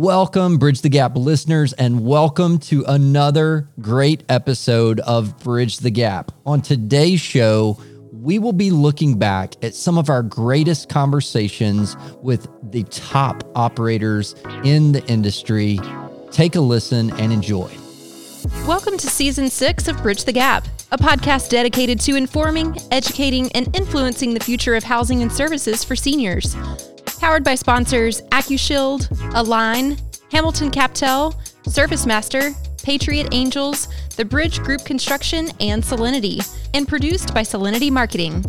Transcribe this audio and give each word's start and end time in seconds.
Welcome, 0.00 0.56
Bridge 0.56 0.80
the 0.80 0.88
Gap 0.88 1.14
listeners, 1.14 1.74
and 1.74 2.06
welcome 2.06 2.58
to 2.60 2.84
another 2.88 3.68
great 3.82 4.24
episode 4.30 4.98
of 5.00 5.38
Bridge 5.40 5.76
the 5.76 5.90
Gap. 5.90 6.32
On 6.46 6.62
today's 6.62 7.20
show, 7.20 7.78
we 8.10 8.38
will 8.38 8.54
be 8.54 8.70
looking 8.70 9.18
back 9.18 9.62
at 9.62 9.74
some 9.74 9.98
of 9.98 10.08
our 10.08 10.22
greatest 10.22 10.88
conversations 10.88 11.98
with 12.22 12.48
the 12.72 12.82
top 12.84 13.44
operators 13.54 14.34
in 14.64 14.92
the 14.92 15.04
industry. 15.06 15.78
Take 16.30 16.56
a 16.56 16.62
listen 16.62 17.10
and 17.20 17.30
enjoy. 17.30 17.70
Welcome 18.66 18.96
to 18.96 19.06
season 19.06 19.50
six 19.50 19.86
of 19.86 20.02
Bridge 20.02 20.24
the 20.24 20.32
Gap, 20.32 20.66
a 20.92 20.96
podcast 20.96 21.50
dedicated 21.50 22.00
to 22.00 22.16
informing, 22.16 22.74
educating, 22.90 23.52
and 23.52 23.76
influencing 23.76 24.32
the 24.32 24.40
future 24.40 24.76
of 24.76 24.82
housing 24.82 25.20
and 25.20 25.30
services 25.30 25.84
for 25.84 25.94
seniors. 25.94 26.56
Powered 27.20 27.44
by 27.44 27.54
sponsors 27.54 28.22
AccuShield, 28.32 29.34
Aline, 29.34 29.98
Hamilton 30.32 30.70
Captel, 30.70 31.34
Service 31.66 32.06
Master, 32.06 32.52
Patriot 32.82 33.28
Angels, 33.32 33.88
The 34.16 34.24
Bridge 34.24 34.62
Group 34.62 34.86
Construction, 34.86 35.50
and 35.60 35.82
Solinity, 35.82 36.40
and 36.72 36.88
produced 36.88 37.34
by 37.34 37.42
Solinity 37.42 37.90
Marketing. 37.90 38.42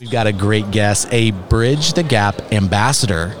We've 0.00 0.10
got 0.10 0.26
a 0.26 0.32
great 0.32 0.72
guest, 0.72 1.06
a 1.12 1.30
Bridge 1.30 1.92
the 1.92 2.02
Gap 2.02 2.52
ambassador. 2.52 3.36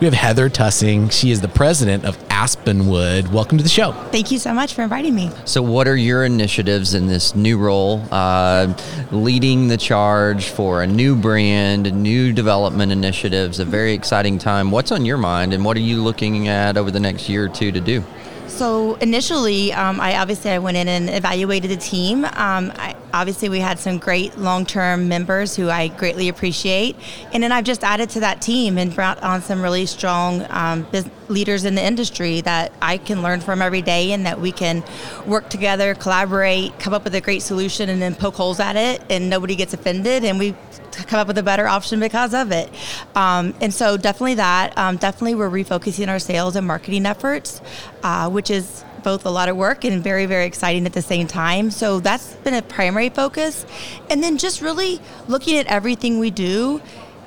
We 0.00 0.04
have 0.04 0.14
Heather 0.14 0.48
Tussing. 0.48 1.08
She 1.08 1.32
is 1.32 1.40
the 1.40 1.48
president 1.48 2.04
of 2.04 2.16
Aspenwood. 2.32 3.30
Welcome 3.30 3.58
to 3.58 3.62
the 3.62 3.68
show. 3.68 3.92
Thank 4.10 4.30
you 4.30 4.38
so 4.38 4.54
much 4.54 4.72
for 4.72 4.80
inviting 4.80 5.14
me. 5.14 5.30
So, 5.44 5.60
what 5.60 5.86
are 5.86 5.96
your 5.96 6.24
initiatives 6.24 6.94
in 6.94 7.06
this 7.06 7.34
new 7.34 7.58
role, 7.58 8.02
uh, 8.10 8.74
leading 9.10 9.68
the 9.68 9.76
charge 9.76 10.48
for 10.48 10.82
a 10.82 10.86
new 10.86 11.14
brand, 11.14 11.92
new 11.92 12.32
development 12.32 12.90
initiatives, 12.90 13.60
a 13.60 13.66
very 13.66 13.92
exciting 13.92 14.38
time? 14.38 14.70
What's 14.70 14.90
on 14.90 15.04
your 15.04 15.18
mind, 15.18 15.52
and 15.52 15.62
what 15.62 15.76
are 15.76 15.80
you 15.80 16.02
looking 16.02 16.48
at 16.48 16.78
over 16.78 16.90
the 16.90 17.00
next 17.00 17.28
year 17.28 17.44
or 17.44 17.48
two 17.50 17.70
to 17.70 17.80
do? 17.80 18.02
So 18.46 18.94
initially, 18.96 19.72
um, 19.74 20.00
I 20.00 20.16
obviously 20.16 20.52
I 20.52 20.58
went 20.58 20.78
in 20.78 20.88
and 20.88 21.10
evaluated 21.10 21.70
the 21.70 21.76
team. 21.76 22.24
Um, 22.24 22.72
I, 22.76 22.96
obviously, 23.12 23.48
we 23.48 23.60
had 23.60 23.78
some 23.78 23.98
great 23.98 24.36
long-term 24.38 25.08
members 25.08 25.56
who 25.56 25.70
I 25.70 25.88
greatly 25.88 26.28
appreciate, 26.28 26.96
and 27.32 27.42
then 27.42 27.52
I've 27.52 27.64
just 27.64 27.84
added 27.84 28.10
to 28.10 28.20
that 28.20 28.42
team 28.42 28.78
and 28.78 28.94
brought 28.94 29.22
on 29.22 29.42
some 29.42 29.62
really 29.62 29.86
strong 29.86 30.46
um, 30.50 30.86
leaders 31.28 31.64
in 31.64 31.74
the 31.74 31.82
industry 31.82 32.40
that 32.42 32.72
I 32.82 32.98
can 32.98 33.22
learn 33.22 33.40
from 33.40 33.62
every 33.62 33.82
day, 33.82 34.12
and 34.12 34.26
that 34.26 34.40
we 34.40 34.52
can 34.52 34.82
work 35.26 35.48
together, 35.48 35.94
collaborate, 35.94 36.78
come 36.78 36.94
up 36.94 37.04
with 37.04 37.14
a 37.14 37.20
great 37.20 37.42
solution, 37.42 37.88
and 37.88 38.00
then 38.00 38.14
poke 38.14 38.34
holes 38.34 38.60
at 38.60 38.76
it, 38.76 39.02
and 39.10 39.30
nobody 39.30 39.56
gets 39.56 39.74
offended, 39.74 40.24
and 40.24 40.38
we 40.38 40.54
come 40.92 41.20
up 41.20 41.26
with 41.26 41.38
a 41.38 41.42
better 41.42 41.66
option 41.66 42.00
because 42.00 42.34
of 42.34 42.52
it. 42.52 42.70
Um, 43.14 43.54
and 43.60 43.72
so 43.72 43.96
definitely 43.96 44.34
that. 44.34 44.76
Um, 44.76 44.96
definitely 44.96 45.34
we're 45.34 45.50
refocusing 45.50 46.08
our 46.08 46.18
sales 46.18 46.54
and 46.54 46.66
marketing 46.66 47.06
efforts, 47.06 47.60
uh, 48.02 48.28
which 48.28 48.50
is 48.50 48.84
both 49.02 49.26
a 49.26 49.30
lot 49.30 49.48
of 49.48 49.56
work 49.56 49.84
and 49.84 50.02
very, 50.02 50.26
very 50.26 50.44
exciting 50.44 50.86
at 50.86 50.92
the 50.92 51.02
same 51.02 51.26
time. 51.26 51.70
So 51.70 52.00
that's 52.00 52.34
been 52.36 52.54
a 52.54 52.62
primary 52.62 53.08
focus. 53.08 53.66
And 54.10 54.22
then 54.22 54.38
just 54.38 54.60
really 54.60 55.00
looking 55.28 55.58
at 55.58 55.66
everything 55.66 56.18
we 56.18 56.30
do 56.30 56.80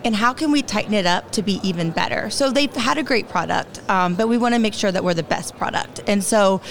and 0.04 0.16
how 0.16 0.34
can 0.34 0.52
we 0.52 0.62
tighten 0.62 0.94
it 0.94 1.08
up 1.08 1.32
to 1.32 1.42
be 1.42 1.60
even 1.68 1.90
better. 1.90 2.30
So 2.30 2.52
they've 2.52 2.74
had 2.74 3.00
a 3.00 3.04
great 3.04 3.28
product, 3.28 3.82
um, 3.90 4.14
but 4.14 4.28
we 4.28 4.38
want 4.38 4.54
to 4.54 4.60
make 4.60 4.76
sure 4.76 4.92
that 4.92 5.04
we're 5.04 5.16
the 5.16 5.24
best 5.24 5.58
product. 5.58 6.02
And 6.06 6.24
so 6.24 6.62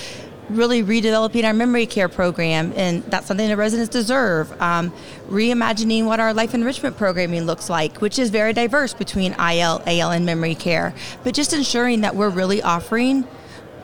really 0.50 0.82
redeveloping 0.82 1.44
our 1.44 1.54
memory 1.54 1.86
care 1.86 2.08
program, 2.08 2.72
and 2.76 3.02
that's 3.04 3.26
something 3.26 3.48
the 3.48 3.56
residents 3.56 3.90
deserve. 3.90 4.50
Um, 4.60 4.92
reimagining 5.28 6.04
what 6.04 6.20
our 6.20 6.34
life 6.34 6.54
enrichment 6.54 6.96
programming 6.96 7.44
looks 7.44 7.70
like, 7.70 8.00
which 8.00 8.18
is 8.18 8.30
very 8.30 8.52
diverse 8.52 8.94
between 8.94 9.32
IL, 9.32 9.82
AL, 9.86 10.10
and 10.10 10.26
memory 10.26 10.54
care, 10.54 10.94
but 11.22 11.34
just 11.34 11.52
ensuring 11.52 12.02
that 12.02 12.14
we're 12.14 12.30
really 12.30 12.62
offering 12.62 13.26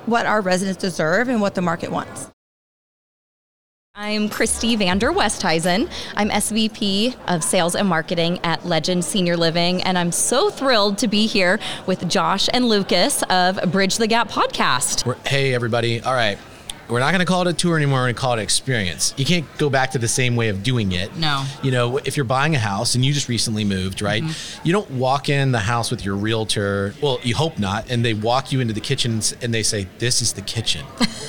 what 0.07 0.27
our 0.27 0.41
residents 0.41 0.81
deserve 0.81 1.29
and 1.29 1.41
what 1.41 1.55
the 1.55 1.63
market 1.63 1.91
wants. 1.91 2.31
I'm 3.95 4.29
Christy 4.29 4.77
Van 4.77 4.99
Der 4.99 5.13
Westhuizen. 5.13 5.91
I'm 6.17 6.31
SVP 6.31 7.17
of 7.27 7.43
Sales 7.45 7.75
and 7.75 7.89
Marketing 7.89 8.39
at 8.45 8.65
Legend 8.65 9.05
Senior 9.05 9.37
Living, 9.37 9.83
and 9.83 9.99
I'm 9.99 10.13
so 10.13 10.49
thrilled 10.49 10.97
to 10.99 11.09
be 11.09 11.27
here 11.27 11.59
with 11.87 12.09
Josh 12.09 12.49
and 12.55 12.67
Lucas 12.67 13.23
of 13.25 13.61
Bridge 13.71 13.97
the 13.97 14.07
Gap 14.07 14.31
podcast. 14.31 15.27
Hey, 15.27 15.53
everybody. 15.55 16.01
All 16.01 16.15
right 16.15 16.39
we're 16.91 17.01
not 17.01 17.11
going 17.13 17.21
to 17.21 17.27
call 17.27 17.47
it 17.47 17.49
a 17.49 17.53
tour 17.53 17.77
anymore. 17.77 18.01
We're 18.01 18.07
going 18.07 18.15
to 18.15 18.21
call 18.21 18.33
it 18.33 18.37
an 18.39 18.43
experience. 18.43 19.15
You 19.17 19.25
can't 19.25 19.47
go 19.59 19.71
back 19.71 19.93
to 19.93 19.99
the 19.99 20.09
same 20.09 20.37
way 20.37 20.49
of 20.49 20.63
doing 20.63 20.93
it. 20.93 21.15
No. 21.17 21.45
You 21.63 21.71
know, 21.71 21.99
if 21.99 22.17
you're 22.17 22.25
buying 22.25 22.55
a 22.55 22.59
house 22.59 22.95
and 22.95 23.05
you 23.05 23.13
just 23.13 23.29
recently 23.29 23.65
moved, 23.65 24.03
right? 24.03 24.23
Mm-hmm. 24.23 24.67
You 24.67 24.73
don't 24.73 24.91
walk 24.91 25.29
in 25.29 25.53
the 25.53 25.61
house 25.61 25.91
with 25.91 26.05
your 26.05 26.17
realtor. 26.17 26.95
Well, 27.01 27.19
you 27.23 27.35
hope 27.35 27.59
not. 27.59 27.91
And 27.91 28.05
they 28.05 28.15
walk 28.15 28.53
you 28.53 28.61
into 28.61 28.75
the 28.75 28.81
kitchen 28.81 29.21
and 29.43 29.53
they 29.55 29.63
say, 29.63 29.87
"This 29.99 30.23
is 30.23 30.33
the 30.33 30.43
kitchen." 30.43 30.85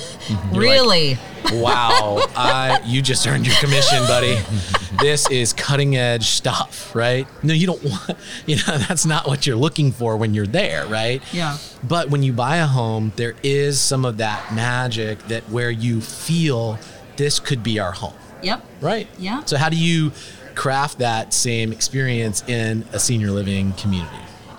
really? 0.52 1.14
Like, 1.44 1.54
wow! 1.54 2.18
I, 2.36 2.80
you 2.84 3.02
just 3.02 3.26
earned 3.26 3.46
your 3.46 3.56
commission, 3.56 3.98
buddy. 4.06 4.38
this 5.00 5.28
is 5.30 5.51
cutting 5.62 5.96
edge 5.96 6.26
stuff, 6.26 6.92
right? 6.92 7.24
No, 7.44 7.54
you 7.54 7.68
don't 7.68 7.82
want. 7.84 8.18
You 8.46 8.56
know, 8.56 8.78
that's 8.78 9.06
not 9.06 9.28
what 9.28 9.46
you're 9.46 9.56
looking 9.56 9.92
for 9.92 10.16
when 10.16 10.34
you're 10.34 10.46
there, 10.46 10.86
right? 10.86 11.22
Yeah. 11.32 11.56
But 11.84 12.10
when 12.10 12.24
you 12.24 12.32
buy 12.32 12.56
a 12.56 12.66
home, 12.66 13.12
there 13.14 13.36
is 13.44 13.80
some 13.80 14.04
of 14.04 14.16
that 14.16 14.52
magic 14.52 15.20
that 15.28 15.44
where 15.50 15.70
you 15.70 16.00
feel 16.00 16.78
this 17.16 17.38
could 17.38 17.62
be 17.62 17.78
our 17.78 17.92
home. 17.92 18.14
Yep. 18.42 18.66
Right? 18.80 19.06
Yeah. 19.18 19.44
So 19.44 19.56
how 19.56 19.68
do 19.68 19.76
you 19.76 20.10
craft 20.56 20.98
that 20.98 21.32
same 21.32 21.72
experience 21.72 22.42
in 22.48 22.84
a 22.92 22.98
senior 22.98 23.30
living 23.30 23.72
community? 23.74 24.16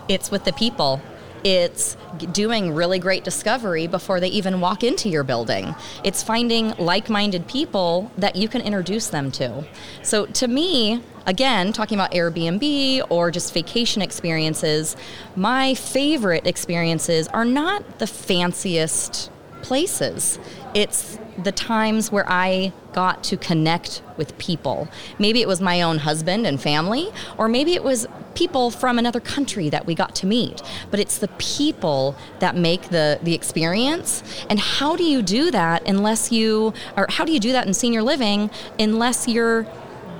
It's 0.07 0.31
with 0.31 0.45
the 0.45 0.53
people. 0.53 1.01
It's 1.43 1.97
doing 2.31 2.73
really 2.73 2.99
great 2.99 3.23
discovery 3.23 3.87
before 3.87 4.19
they 4.19 4.29
even 4.29 4.61
walk 4.61 4.83
into 4.83 5.09
your 5.09 5.23
building. 5.23 5.75
It's 6.03 6.23
finding 6.23 6.69
like 6.77 7.09
minded 7.09 7.47
people 7.47 8.11
that 8.17 8.35
you 8.35 8.47
can 8.47 8.61
introduce 8.61 9.07
them 9.07 9.29
to. 9.31 9.65
So, 10.03 10.25
to 10.27 10.47
me, 10.47 11.01
again, 11.25 11.73
talking 11.73 11.97
about 11.97 12.11
Airbnb 12.11 13.05
or 13.09 13.29
just 13.31 13.53
vacation 13.53 14.01
experiences, 14.01 14.95
my 15.35 15.73
favorite 15.73 16.47
experiences 16.47 17.27
are 17.29 17.45
not 17.45 17.99
the 17.99 18.07
fanciest 18.07 19.29
places. 19.63 20.39
It's 20.73 21.17
the 21.41 21.51
times 21.51 22.11
where 22.11 22.25
I 22.29 22.73
got 22.93 23.23
to 23.25 23.37
connect 23.37 24.03
with 24.17 24.37
people. 24.37 24.87
Maybe 25.17 25.41
it 25.41 25.47
was 25.47 25.61
my 25.61 25.81
own 25.81 25.97
husband 25.99 26.45
and 26.45 26.61
family, 26.61 27.09
or 27.37 27.47
maybe 27.47 27.73
it 27.73 27.83
was 27.83 28.07
people 28.35 28.71
from 28.71 28.97
another 28.99 29.19
country 29.19 29.69
that 29.69 29.85
we 29.85 29.95
got 29.95 30.15
to 30.15 30.25
meet. 30.25 30.61
But 30.91 30.99
it's 30.99 31.17
the 31.17 31.27
people 31.37 32.15
that 32.39 32.55
make 32.55 32.89
the, 32.89 33.19
the 33.23 33.33
experience. 33.33 34.23
And 34.49 34.59
how 34.59 34.95
do 34.95 35.03
you 35.03 35.21
do 35.21 35.51
that 35.51 35.87
unless 35.87 36.31
you, 36.31 36.73
or 36.97 37.07
how 37.09 37.25
do 37.25 37.31
you 37.31 37.39
do 37.39 37.51
that 37.51 37.67
in 37.67 37.73
senior 37.73 38.01
living 38.01 38.49
unless 38.79 39.27
you're 39.27 39.67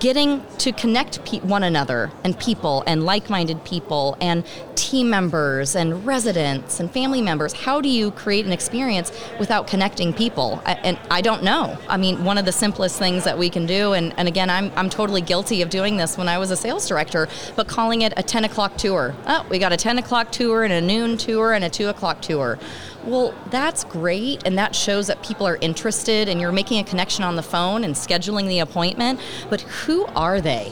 getting 0.04 0.46
to 0.58 0.74
connect 0.74 1.24
pe- 1.24 1.40
one 1.40 1.64
another 1.64 2.12
and 2.26 2.38
people 2.38 2.84
and 2.86 3.06
like-minded 3.06 3.64
people 3.64 4.18
and 4.20 4.44
team 4.76 5.10
members 5.10 5.78
and 5.78 6.06
residents 6.06 6.82
and 6.82 6.92
family 6.92 7.22
members. 7.22 7.54
How 7.54 7.80
do 7.80 7.88
you 7.88 8.12
create 8.12 8.46
an 8.46 8.52
experience 8.52 9.14
without 9.40 9.66
connecting 9.66 10.12
people? 10.12 10.62
I, 10.66 10.74
and 10.74 11.00
i 11.10 11.22
don't 11.22 11.42
know. 11.42 11.78
I 11.88 11.96
mean 11.96 12.26
one 12.26 12.38
of 12.38 12.44
the 12.44 12.52
simplest 12.52 13.00
things 13.00 13.24
that 13.24 13.38
we 13.38 13.50
can 13.50 13.66
do 13.66 13.94
and, 13.94 14.14
and 14.18 14.28
again 14.28 14.50
I'm, 14.50 14.74
I'm 14.76 14.90
totally 14.90 15.22
guilty 15.22 15.62
of 15.62 15.70
doing 15.70 15.96
this 15.96 16.18
when 16.18 16.28
i 16.28 16.38
was 16.38 16.52
a 16.52 16.58
sales 16.58 16.86
director 16.86 17.30
but 17.56 17.70
calling 17.70 18.02
it 18.02 18.12
a 18.18 18.24
10 18.24 18.44
o'clock 18.44 18.76
tour. 18.76 19.16
Oh 19.26 19.46
we 19.50 19.58
got 19.58 19.72
a 19.72 19.78
10 19.78 20.00
o'clock 20.00 20.34
tour 20.34 20.66
and 20.66 20.74
a 20.74 20.82
noon 20.82 21.16
tour 21.16 21.54
and 21.54 21.64
a 21.64 21.70
2 21.70 21.88
o'clock 21.88 22.22
tour 22.22 22.60
well, 23.06 23.34
that's 23.50 23.84
great, 23.84 24.44
and 24.46 24.58
that 24.58 24.76
shows 24.76 25.08
that 25.08 25.24
people 25.24 25.48
are 25.48 25.58
interested, 25.58 26.30
and 26.30 26.40
you're 26.40 26.52
making 26.52 26.80
a 26.80 26.84
connection 26.84 27.24
on 27.24 27.36
the 27.36 27.44
phone 27.44 27.84
and 27.84 27.96
scheduling 27.96 28.48
the 28.48 28.60
appointment. 28.60 29.20
But 29.50 29.62
who 29.62 30.06
are 30.08 30.42
they? 30.42 30.72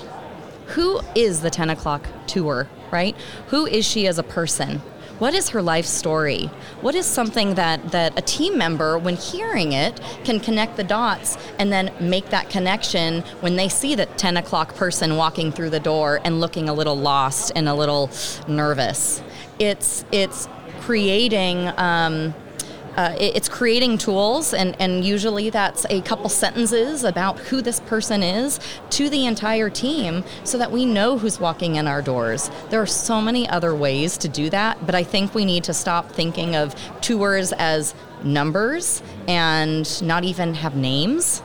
Who 0.68 1.02
is 1.16 1.42
the 1.42 1.50
10 1.50 1.70
o'clock 1.70 2.08
tour, 2.28 2.70
right? 2.92 3.16
Who 3.48 3.66
is 3.66 3.86
she 3.86 4.08
as 4.08 4.18
a 4.18 4.24
person? 4.24 4.82
What 5.22 5.36
is 5.36 5.50
her 5.50 5.62
life 5.62 5.86
story? 5.86 6.46
What 6.82 6.96
is 6.96 7.06
something 7.06 7.54
that, 7.54 7.92
that 7.92 8.18
a 8.18 8.24
team 8.24 8.58
member, 8.58 8.98
when 8.98 9.18
hearing 9.18 9.74
it, 9.74 10.02
can 10.24 10.40
connect 10.40 10.78
the 10.78 10.84
dots 10.84 11.38
and 11.60 11.72
then 11.72 11.92
make 12.00 12.32
that 12.32 12.50
connection 12.50 13.22
when 13.42 13.56
they 13.56 13.70
see 13.70 13.94
that 13.94 14.18
10 14.18 14.38
o'clock 14.38 14.74
person 14.74 15.18
walking 15.18 15.52
through 15.52 15.70
the 15.70 15.80
door 15.80 16.22
and 16.24 16.42
looking 16.42 16.70
a 16.70 16.74
little 16.74 16.98
lost 16.98 17.52
and 17.56 17.70
a 17.70 17.74
little 17.76 18.10
nervous? 18.48 19.22
It's, 19.60 20.06
it's 20.12 20.48
creating. 20.82 21.70
Um, 21.78 22.34
uh, 22.98 23.16
it's 23.18 23.48
creating 23.48 23.98
tools, 23.98 24.54
and, 24.54 24.76
and 24.78 25.06
usually 25.06 25.50
that's 25.50 25.86
a 25.90 26.02
couple 26.02 26.28
sentences 26.28 27.06
about 27.06 27.40
who 27.40 27.62
this 27.62 27.80
person 27.80 28.22
is 28.22 28.60
to 28.90 29.10
the 29.10 29.26
entire 29.26 29.70
team 29.70 30.26
so 30.44 30.58
that 30.58 30.72
we 30.72 30.86
know 30.86 31.18
who's 31.18 31.40
walking 31.40 31.78
in 31.78 31.88
our 31.88 32.02
doors. 32.02 32.52
There 32.70 32.82
are 32.82 32.86
so 32.86 33.22
many 33.22 33.48
other 33.48 33.74
ways 33.74 34.18
to 34.18 34.28
do 34.28 34.50
that, 34.50 34.86
but 34.86 34.94
I 34.94 35.04
think 35.04 35.34
we 35.34 35.46
need 35.46 35.64
to 35.66 35.74
stop 35.74 36.12
thinking 36.12 36.56
of 36.58 36.76
tours 37.00 37.54
as 37.54 37.96
numbers 38.24 39.02
and 39.26 40.02
not 40.02 40.26
even 40.26 40.54
have 40.56 40.76
names. 40.76 41.42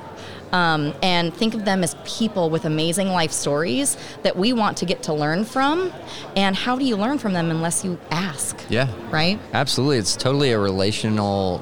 Um, 0.53 0.95
and 1.03 1.35
think 1.35 1.55
of 1.55 1.65
them 1.65 1.83
as 1.83 1.97
people 2.05 2.51
with 2.51 2.65
amazing 2.65 3.09
life 3.09 3.33
stories 3.33 3.97
that 4.23 4.37
we 4.37 4.53
want 4.53 4.77
to 4.79 4.87
get 4.87 5.03
to 5.05 5.13
learn 5.13 5.45
from. 5.45 5.93
And 6.37 6.55
how 6.55 6.77
do 6.77 6.85
you 6.85 6.97
learn 6.97 7.19
from 7.19 7.33
them 7.33 7.51
unless 7.51 7.85
you 7.85 7.99
ask? 8.11 8.61
Yeah. 8.69 8.89
Right? 9.11 9.39
Absolutely. 9.53 9.99
It's 9.99 10.17
totally 10.17 10.53
a 10.53 10.59
relational 10.59 11.61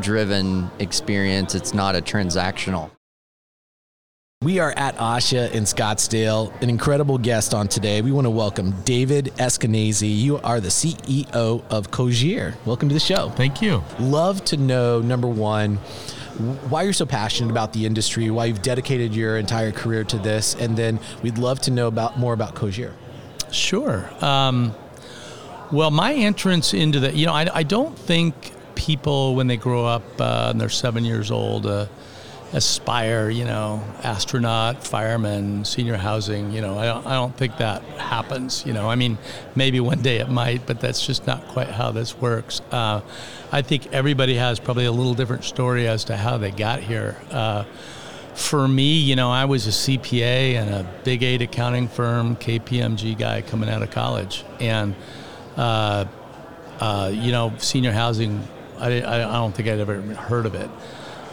driven 0.00 0.70
experience. 0.78 1.54
It's 1.54 1.72
not 1.72 1.94
a 1.94 2.02
transactional. 2.02 2.90
We 4.42 4.58
are 4.58 4.74
at 4.76 4.96
ASHA 4.98 5.52
in 5.52 5.64
Scottsdale. 5.64 6.52
An 6.60 6.68
incredible 6.68 7.16
guest 7.16 7.54
on 7.54 7.68
today. 7.68 8.02
We 8.02 8.12
want 8.12 8.26
to 8.26 8.30
welcome 8.30 8.72
David 8.82 9.32
Eskenazy. 9.38 10.14
You 10.14 10.36
are 10.38 10.60
the 10.60 10.68
CEO 10.68 11.64
of 11.70 11.90
Cogir. 11.90 12.54
Welcome 12.66 12.90
to 12.90 12.92
the 12.92 13.00
show. 13.00 13.30
Thank 13.30 13.62
you. 13.62 13.82
Love 13.98 14.44
to 14.44 14.58
know 14.58 15.00
number 15.00 15.26
one, 15.26 15.78
why 16.68 16.82
you're 16.82 16.92
so 16.92 17.06
passionate 17.06 17.50
about 17.50 17.72
the 17.72 17.86
industry, 17.86 18.30
why 18.30 18.46
you've 18.46 18.62
dedicated 18.62 19.14
your 19.14 19.36
entire 19.36 19.72
career 19.72 20.04
to 20.04 20.18
this, 20.18 20.54
and 20.54 20.76
then 20.76 21.00
we'd 21.22 21.38
love 21.38 21.60
to 21.62 21.70
know 21.70 21.86
about 21.88 22.18
more 22.18 22.32
about 22.32 22.54
Cogir. 22.54 22.92
Sure. 23.50 24.08
Um, 24.24 24.74
well, 25.72 25.90
my 25.90 26.14
entrance 26.14 26.74
into 26.74 27.00
the, 27.00 27.16
you 27.16 27.26
know, 27.26 27.32
I, 27.32 27.48
I, 27.52 27.62
don't 27.62 27.98
think 27.98 28.52
people 28.74 29.34
when 29.34 29.46
they 29.46 29.56
grow 29.56 29.84
up 29.84 30.04
uh, 30.20 30.48
and 30.50 30.60
they're 30.60 30.68
seven 30.68 31.04
years 31.04 31.30
old. 31.30 31.66
Uh, 31.66 31.86
aspire, 32.52 33.28
you 33.28 33.44
know, 33.44 33.82
astronaut, 34.02 34.84
fireman, 34.84 35.64
senior 35.64 35.96
housing. 35.96 36.52
You 36.52 36.60
know, 36.60 36.78
I 36.78 36.86
don't, 36.86 37.06
I 37.06 37.12
don't 37.14 37.36
think 37.36 37.56
that 37.58 37.82
happens. 37.82 38.64
You 38.64 38.72
know, 38.72 38.88
I 38.88 38.94
mean, 38.94 39.18
maybe 39.54 39.80
one 39.80 40.02
day 40.02 40.18
it 40.18 40.28
might, 40.28 40.66
but 40.66 40.80
that's 40.80 41.04
just 41.04 41.26
not 41.26 41.46
quite 41.48 41.68
how 41.68 41.90
this 41.90 42.16
works. 42.16 42.60
Uh, 42.70 43.00
I 43.52 43.62
think 43.62 43.92
everybody 43.92 44.34
has 44.34 44.60
probably 44.60 44.86
a 44.86 44.92
little 44.92 45.14
different 45.14 45.44
story 45.44 45.88
as 45.88 46.04
to 46.04 46.16
how 46.16 46.38
they 46.38 46.50
got 46.50 46.80
here. 46.80 47.16
Uh, 47.30 47.64
for 48.34 48.68
me, 48.68 48.98
you 48.98 49.16
know, 49.16 49.30
I 49.30 49.46
was 49.46 49.66
a 49.66 49.70
CPA 49.70 50.54
and 50.54 50.70
a 50.70 50.86
big 51.04 51.22
eight 51.22 51.42
accounting 51.42 51.88
firm, 51.88 52.36
KPMG 52.36 53.18
guy 53.18 53.40
coming 53.40 53.68
out 53.70 53.82
of 53.82 53.90
college, 53.90 54.44
and 54.60 54.94
uh, 55.56 56.04
uh 56.80 57.10
you 57.12 57.32
know, 57.32 57.54
senior 57.58 57.92
housing. 57.92 58.46
I, 58.78 58.98
I 58.98 59.18
don't 59.38 59.52
think 59.52 59.68
I'd 59.68 59.80
ever 59.80 60.00
heard 60.00 60.44
of 60.44 60.54
it. 60.54 60.68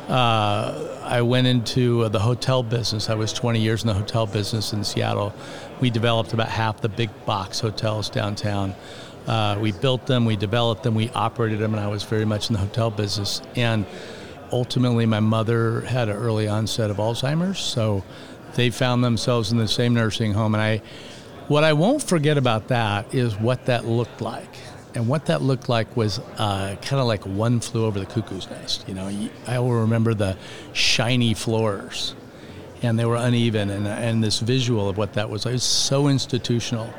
Uh, 0.08 1.00
I 1.04 1.22
went 1.22 1.48
into 1.48 2.10
the 2.10 2.20
hotel 2.20 2.62
business. 2.62 3.10
I 3.10 3.16
was 3.16 3.32
20 3.32 3.60
years 3.60 3.84
in 3.84 3.88
the 3.88 3.94
hotel 3.94 4.26
business 4.26 4.74
in 4.74 4.84
Seattle. 4.84 5.34
We 5.80 5.90
developed 5.90 6.34
about 6.34 6.50
half 6.50 6.82
the 6.82 6.90
big 6.90 7.10
box 7.26 7.60
hotels 7.60 8.10
downtown. 8.10 8.76
Uh, 9.28 9.58
we 9.62 9.72
built 9.72 10.06
them, 10.06 10.26
we 10.26 10.36
developed 10.36 10.84
them, 10.84 10.96
we 10.96 11.10
operated 11.12 11.60
them, 11.60 11.74
and 11.74 11.82
I 11.82 11.88
was 11.88 12.04
very 12.04 12.26
much 12.26 12.50
in 12.50 12.54
the 12.54 12.60
hotel 12.60 12.92
business. 12.92 13.42
And 13.56 13.86
ultimately, 14.52 15.06
my 15.06 15.22
mother 15.22 15.82
had 15.82 16.10
an 16.10 16.18
early 16.18 16.50
onset 16.50 16.90
of 16.90 16.98
Alzheimer's, 16.98 17.60
so 17.60 18.04
they 18.56 18.70
found 18.70 19.04
themselves 19.04 19.54
in 19.54 19.58
the 19.58 19.68
same 19.68 19.94
nursing 19.94 20.34
home. 20.34 20.54
And 20.54 20.62
I, 20.62 20.82
what 21.48 21.64
I 21.64 21.72
won't 21.72 22.04
forget 22.04 22.38
about 22.38 22.68
that 22.68 23.14
is 23.14 23.36
what 23.36 23.66
that 23.68 23.86
looked 23.86 24.20
like 24.20 24.50
and 24.96 25.08
what 25.08 25.26
that 25.26 25.42
looked 25.42 25.70
like 25.70 25.96
was 25.98 26.20
uh, 26.38 26.76
kind 26.82 27.00
of 27.00 27.08
like 27.08 27.26
one 27.26 27.60
flew 27.60 27.86
over 27.86 28.00
the 28.00 28.06
cuckoo's 28.06 28.50
nest. 28.50 28.86
You 28.88 28.94
know, 28.94 29.30
I 29.48 29.60
will 29.60 29.82
remember 29.82 30.14
the 30.14 30.38
shiny 30.74 31.34
floors, 31.34 32.16
and 32.82 32.98
they 33.00 33.06
were 33.06 33.16
uneven, 33.16 33.70
and, 33.70 33.88
and 33.88 34.24
this 34.24 34.40
visual 34.40 34.90
of 34.90 34.98
what 34.98 35.14
that 35.14 35.30
was 35.30 35.46
like. 35.46 35.52
It 35.52 35.56
was 35.56 35.64
so 35.64 36.08
institutional, 36.08 36.94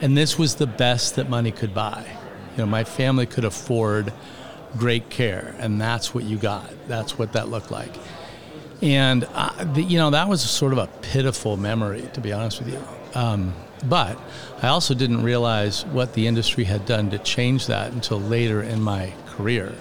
and 0.00 0.16
this 0.16 0.38
was 0.38 0.56
the 0.56 0.66
best 0.66 1.16
that 1.16 1.28
money 1.28 1.50
could 1.50 1.74
buy. 1.74 2.06
You 2.52 2.58
know, 2.58 2.66
my 2.66 2.84
family 2.84 3.26
could 3.26 3.44
afford 3.44 4.12
great 4.76 5.10
care, 5.10 5.54
and 5.58 5.80
that's 5.80 6.14
what 6.14 6.24
you 6.24 6.38
got. 6.38 6.70
That's 6.86 7.18
what 7.18 7.32
that 7.32 7.48
looked 7.48 7.70
like. 7.70 7.92
And 8.80 9.26
uh, 9.32 9.74
you 9.76 9.98
know, 9.98 10.10
that 10.10 10.28
was 10.28 10.42
sort 10.42 10.72
of 10.72 10.78
a 10.78 10.86
pitiful 11.02 11.56
memory, 11.56 12.08
to 12.14 12.20
be 12.20 12.32
honest 12.32 12.60
with 12.60 12.72
you. 12.72 13.01
Um, 13.14 13.54
but 13.84 14.18
I 14.62 14.68
also 14.68 14.94
didn't 14.94 15.22
realize 15.22 15.84
what 15.86 16.14
the 16.14 16.26
industry 16.26 16.64
had 16.64 16.86
done 16.86 17.10
to 17.10 17.18
change 17.18 17.66
that 17.66 17.92
until 17.92 18.20
later 18.20 18.62
in 18.62 18.80
my 18.80 19.12
career. 19.26 19.74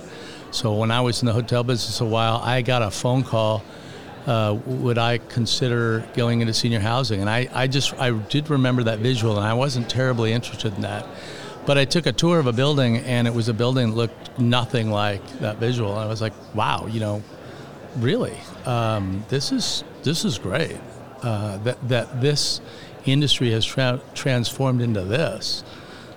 So 0.51 0.73
when 0.73 0.91
I 0.91 1.01
was 1.01 1.21
in 1.21 1.27
the 1.27 1.33
hotel 1.33 1.63
business 1.63 2.01
a 2.01 2.05
while, 2.05 2.37
I 2.37 2.61
got 2.61 2.81
a 2.81 2.91
phone 2.91 3.23
call. 3.23 3.63
Uh, 4.25 4.59
would 4.65 4.97
I 4.97 5.17
consider 5.17 6.07
going 6.13 6.41
into 6.41 6.53
senior 6.53 6.79
housing? 6.79 7.21
And 7.21 7.29
I, 7.29 7.49
I 7.53 7.67
just 7.67 7.93
I 7.99 8.11
did 8.11 8.49
remember 8.49 8.83
that 8.83 8.99
visual, 8.99 9.37
and 9.37 9.45
I 9.45 9.53
wasn't 9.53 9.89
terribly 9.89 10.31
interested 10.33 10.75
in 10.75 10.81
that. 10.81 11.07
But 11.65 11.77
I 11.77 11.85
took 11.85 12.05
a 12.05 12.11
tour 12.11 12.39
of 12.39 12.47
a 12.47 12.53
building, 12.53 12.97
and 12.97 13.27
it 13.27 13.33
was 13.33 13.47
a 13.47 13.53
building 13.53 13.91
that 13.91 13.95
looked 13.95 14.39
nothing 14.39 14.91
like 14.91 15.25
that 15.39 15.57
visual. 15.57 15.91
And 15.91 16.01
I 16.01 16.07
was 16.07 16.21
like, 16.21 16.33
wow, 16.53 16.87
you 16.87 16.99
know, 16.99 17.23
really, 17.97 18.35
um, 18.65 19.23
this 19.29 19.51
is 19.51 19.83
this 20.03 20.25
is 20.25 20.37
great. 20.37 20.77
Uh, 21.23 21.57
that 21.57 21.87
that 21.87 22.21
this 22.21 22.61
industry 23.05 23.51
has 23.51 23.65
tra- 23.65 24.01
transformed 24.13 24.81
into 24.81 25.01
this. 25.01 25.63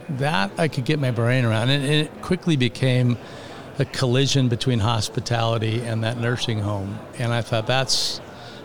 That 0.08 0.52
I 0.58 0.68
could 0.68 0.84
get 0.84 0.98
my 0.98 1.10
brain 1.10 1.44
around, 1.44 1.70
and 1.70 1.84
it 1.84 2.22
quickly 2.22 2.56
became 2.56 3.16
a 3.78 3.84
collision 3.84 4.48
between 4.48 4.78
hospitality 4.78 5.80
and 5.80 6.04
that 6.04 6.18
nursing 6.18 6.60
home. 6.60 6.98
And 7.18 7.32
I 7.32 7.40
thought 7.40 7.66
that's 7.66 8.20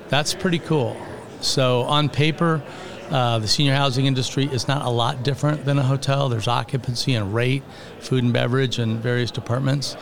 that's 0.10 0.34
pretty 0.34 0.60
cool. 0.60 0.98
So 1.42 1.84
on 1.84 2.10
paper, 2.10 2.62
uh, 3.10 3.40
the 3.40 3.48
senior 3.48 3.74
housing 3.74 4.06
industry 4.06 4.46
is 4.46 4.68
not 4.68 4.86
a 4.86 4.90
lot 4.90 5.24
different 5.24 5.66
than 5.66 5.80
a 5.80 5.84
hotel. 5.84 6.30
There's 6.30 6.48
occupancy 6.48 7.14
and 7.14 7.34
rate, 7.34 7.64
food 8.00 8.24
and 8.24 8.34
beverage, 8.34 8.78
and 8.80 9.00
various 9.00 9.32
departments. 9.32 9.96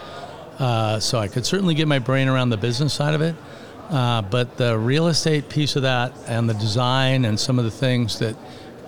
Uh, 0.59 0.99
so 0.99 1.19
I 1.19 1.27
could 1.27 1.45
certainly 1.45 1.75
get 1.75 1.87
my 1.87 1.99
brain 1.99 2.27
around 2.27 2.49
the 2.49 2.57
business 2.57 2.93
side 2.93 3.13
of 3.13 3.21
it. 3.21 3.35
Uh, 3.89 4.21
but 4.21 4.57
the 4.57 4.77
real 4.77 5.07
estate 5.07 5.47
piece 5.47 5.75
of 5.75 5.83
that 5.83 6.13
and 6.27 6.49
the 6.49 6.53
design 6.55 7.23
and 7.25 7.39
some 7.39 7.57
of 7.57 7.65
the 7.65 7.71
things 7.71 8.19
that 8.19 8.35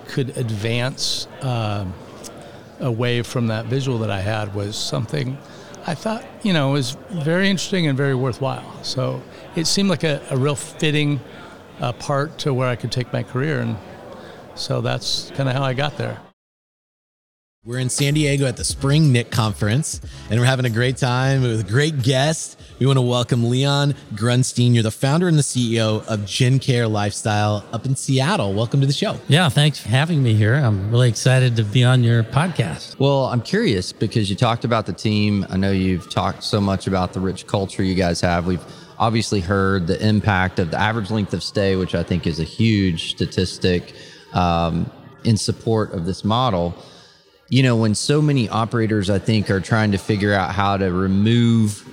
could 0.08 0.36
advance 0.36 1.26
uh, 1.40 1.86
away 2.80 3.22
from 3.22 3.46
that 3.46 3.66
visual 3.66 3.98
that 3.98 4.10
I 4.10 4.20
had 4.20 4.54
was 4.54 4.76
something 4.76 5.38
I 5.86 5.94
thought, 5.94 6.24
you 6.42 6.52
know, 6.52 6.72
was 6.72 6.96
very 7.10 7.48
interesting 7.48 7.86
and 7.86 7.96
very 7.96 8.14
worthwhile. 8.14 8.82
So 8.82 9.22
it 9.56 9.66
seemed 9.66 9.88
like 9.88 10.04
a, 10.04 10.20
a 10.30 10.36
real 10.36 10.54
fitting 10.54 11.20
uh, 11.80 11.92
part 11.92 12.38
to 12.40 12.52
where 12.52 12.68
I 12.68 12.76
could 12.76 12.92
take 12.92 13.12
my 13.12 13.22
career. 13.22 13.60
And 13.60 13.76
so 14.54 14.82
that's 14.82 15.30
kind 15.34 15.48
of 15.48 15.54
how 15.54 15.62
I 15.62 15.72
got 15.72 15.96
there. 15.96 16.20
We're 17.66 17.78
in 17.78 17.90
San 17.90 18.14
Diego 18.14 18.46
at 18.46 18.56
the 18.56 18.64
Spring 18.64 19.12
NIC 19.12 19.30
Conference, 19.30 20.00
and 20.30 20.40
we're 20.40 20.46
having 20.46 20.64
a 20.64 20.70
great 20.70 20.96
time 20.96 21.42
with 21.42 21.60
a 21.60 21.70
great 21.70 22.02
guest. 22.02 22.58
We 22.78 22.86
want 22.86 22.96
to 22.96 23.02
welcome 23.02 23.50
Leon 23.50 23.96
Grundstein. 24.14 24.72
You're 24.72 24.82
the 24.82 24.90
founder 24.90 25.28
and 25.28 25.36
the 25.36 25.42
CEO 25.42 26.02
of 26.06 26.20
GenCare 26.20 26.90
Lifestyle 26.90 27.62
up 27.70 27.84
in 27.84 27.96
Seattle. 27.96 28.54
Welcome 28.54 28.80
to 28.80 28.86
the 28.86 28.94
show. 28.94 29.20
Yeah, 29.28 29.50
thanks 29.50 29.78
for 29.78 29.90
having 29.90 30.22
me 30.22 30.32
here. 30.32 30.54
I'm 30.54 30.90
really 30.90 31.10
excited 31.10 31.54
to 31.56 31.62
be 31.64 31.84
on 31.84 32.02
your 32.02 32.22
podcast. 32.22 32.98
Well, 32.98 33.26
I'm 33.26 33.42
curious 33.42 33.92
because 33.92 34.30
you 34.30 34.36
talked 34.36 34.64
about 34.64 34.86
the 34.86 34.94
team. 34.94 35.44
I 35.50 35.58
know 35.58 35.70
you've 35.70 36.08
talked 36.08 36.42
so 36.42 36.62
much 36.62 36.86
about 36.86 37.12
the 37.12 37.20
rich 37.20 37.46
culture 37.46 37.82
you 37.82 37.94
guys 37.94 38.22
have. 38.22 38.46
We've 38.46 38.64
obviously 38.98 39.40
heard 39.40 39.86
the 39.86 40.02
impact 40.02 40.60
of 40.60 40.70
the 40.70 40.80
average 40.80 41.10
length 41.10 41.34
of 41.34 41.42
stay, 41.42 41.76
which 41.76 41.94
I 41.94 42.04
think 42.04 42.26
is 42.26 42.40
a 42.40 42.44
huge 42.44 43.10
statistic 43.10 43.92
um, 44.32 44.90
in 45.24 45.36
support 45.36 45.92
of 45.92 46.06
this 46.06 46.24
model 46.24 46.74
you 47.50 47.64
know, 47.64 47.74
when 47.74 47.96
so 47.96 48.22
many 48.22 48.48
operators, 48.48 49.10
I 49.10 49.18
think, 49.18 49.50
are 49.50 49.60
trying 49.60 49.90
to 49.90 49.98
figure 49.98 50.32
out 50.32 50.54
how 50.54 50.76
to 50.76 50.92
remove 50.92 51.84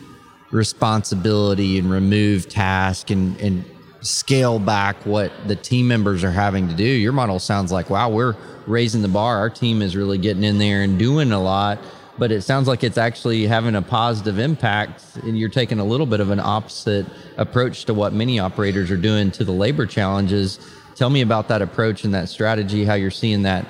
responsibility 0.51 1.79
and 1.79 1.89
remove 1.89 2.47
task 2.47 3.09
and, 3.09 3.39
and 3.41 3.65
scale 4.01 4.59
back 4.59 4.95
what 5.05 5.31
the 5.47 5.55
team 5.55 5.87
members 5.87 6.23
are 6.23 6.31
having 6.31 6.67
to 6.67 6.75
do, 6.75 6.83
your 6.83 7.11
model 7.11 7.39
sounds 7.39 7.71
like, 7.71 7.89
wow, 7.89 8.07
we're 8.07 8.35
raising 8.67 9.01
the 9.01 9.07
bar. 9.07 9.37
Our 9.39 9.49
team 9.49 9.81
is 9.81 9.95
really 9.95 10.19
getting 10.19 10.43
in 10.43 10.59
there 10.59 10.83
and 10.83 10.99
doing 10.99 11.31
a 11.31 11.41
lot. 11.41 11.79
But 12.19 12.31
it 12.31 12.41
sounds 12.41 12.67
like 12.67 12.83
it's 12.83 12.97
actually 12.97 13.45
having 13.45 13.75
a 13.75 13.81
positive 13.81 14.39
impact, 14.39 15.03
and 15.23 15.37
you're 15.37 15.49
taking 15.49 15.79
a 15.79 15.83
little 15.83 16.07
bit 16.07 16.19
of 16.19 16.31
an 16.31 16.39
opposite 16.39 17.05
approach 17.37 17.85
to 17.85 17.93
what 17.93 18.13
many 18.13 18.39
operators 18.39 18.89
are 18.89 18.97
doing 18.97 19.29
to 19.31 19.43
the 19.43 19.51
labor 19.51 19.85
challenges. 19.85 20.59
Tell 20.95 21.11
me 21.11 21.21
about 21.21 21.47
that 21.49 21.61
approach 21.61 22.05
and 22.05 22.13
that 22.15 22.29
strategy, 22.29 22.85
how 22.85 22.95
you're 22.95 23.11
seeing 23.11 23.43
that 23.43 23.65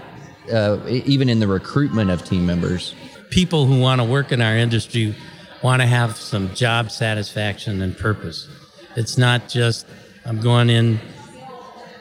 uh, 0.51 0.79
even 0.87 1.29
in 1.29 1.39
the 1.39 1.47
recruitment 1.47 2.09
of 2.09 2.23
team 2.23 2.45
members? 2.45 2.95
People 3.29 3.65
who 3.65 3.79
want 3.79 4.01
to 4.01 4.05
work 4.05 4.31
in 4.31 4.41
our 4.41 4.55
industry 4.55 5.15
want 5.61 5.81
to 5.81 5.87
have 5.87 6.17
some 6.17 6.53
job 6.53 6.91
satisfaction 6.91 7.81
and 7.81 7.97
purpose. 7.97 8.47
It's 8.95 9.17
not 9.17 9.49
just 9.49 9.85
I'm 10.25 10.41
going 10.41 10.69
in, 10.69 10.99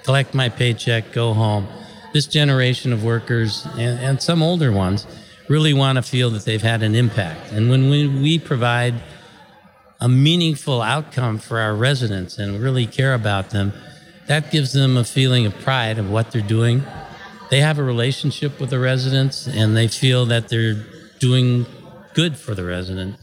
collect 0.04 0.34
my 0.34 0.48
paycheck, 0.48 1.12
go 1.12 1.32
home. 1.32 1.68
This 2.12 2.26
generation 2.26 2.92
of 2.92 3.04
workers 3.04 3.66
and, 3.72 3.98
and 4.00 4.22
some 4.22 4.42
older 4.42 4.72
ones 4.72 5.06
really 5.48 5.72
want 5.72 5.96
to 5.96 6.02
feel 6.02 6.30
that 6.30 6.44
they've 6.44 6.62
had 6.62 6.82
an 6.82 6.94
impact. 6.94 7.52
And 7.52 7.70
when 7.70 7.88
we, 7.90 8.08
we 8.08 8.38
provide 8.38 8.94
a 10.00 10.08
meaningful 10.08 10.82
outcome 10.82 11.38
for 11.38 11.60
our 11.60 11.74
residents 11.74 12.38
and 12.38 12.60
really 12.60 12.86
care 12.86 13.14
about 13.14 13.50
them, 13.50 13.72
that 14.26 14.50
gives 14.50 14.72
them 14.72 14.96
a 14.96 15.04
feeling 15.04 15.46
of 15.46 15.54
pride 15.58 15.98
of 15.98 16.10
what 16.10 16.32
they're 16.32 16.42
doing 16.42 16.84
they 17.50 17.60
have 17.60 17.78
a 17.78 17.82
relationship 17.82 18.60
with 18.60 18.70
the 18.70 18.78
residents 18.78 19.46
and 19.46 19.76
they 19.76 19.88
feel 19.88 20.26
that 20.26 20.48
they're 20.48 20.84
doing 21.18 21.66
good 22.14 22.36
for 22.36 22.54
the 22.54 22.64
resident 22.64 23.16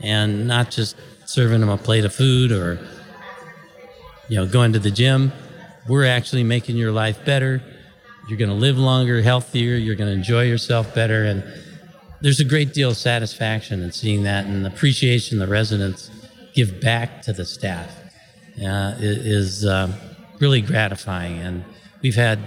and 0.00 0.46
not 0.46 0.70
just 0.70 0.96
serving 1.26 1.60
them 1.60 1.68
a 1.68 1.76
plate 1.76 2.04
of 2.04 2.14
food 2.14 2.50
or 2.50 2.80
you 4.30 4.36
know, 4.36 4.46
going 4.46 4.72
to 4.72 4.78
the 4.78 4.92
gym, 4.92 5.32
we're 5.88 6.06
actually 6.06 6.44
making 6.44 6.76
your 6.76 6.92
life 6.92 7.24
better. 7.24 7.60
You're 8.28 8.38
going 8.38 8.48
to 8.48 8.54
live 8.54 8.78
longer, 8.78 9.20
healthier. 9.22 9.74
You're 9.74 9.96
going 9.96 10.08
to 10.08 10.14
enjoy 10.14 10.44
yourself 10.44 10.94
better. 10.94 11.24
And 11.24 11.42
there's 12.20 12.38
a 12.38 12.44
great 12.44 12.72
deal 12.72 12.90
of 12.90 12.96
satisfaction 12.96 13.82
in 13.82 13.90
seeing 13.90 14.22
that 14.22 14.46
and 14.46 14.64
appreciation 14.64 15.40
the 15.40 15.48
residents 15.48 16.10
give 16.54 16.80
back 16.80 17.22
to 17.22 17.32
the 17.32 17.44
staff 17.44 17.90
uh, 18.64 18.94
is 19.00 19.64
uh, 19.64 19.92
really 20.38 20.60
gratifying. 20.60 21.38
And 21.40 21.64
we've 22.00 22.14
had, 22.14 22.38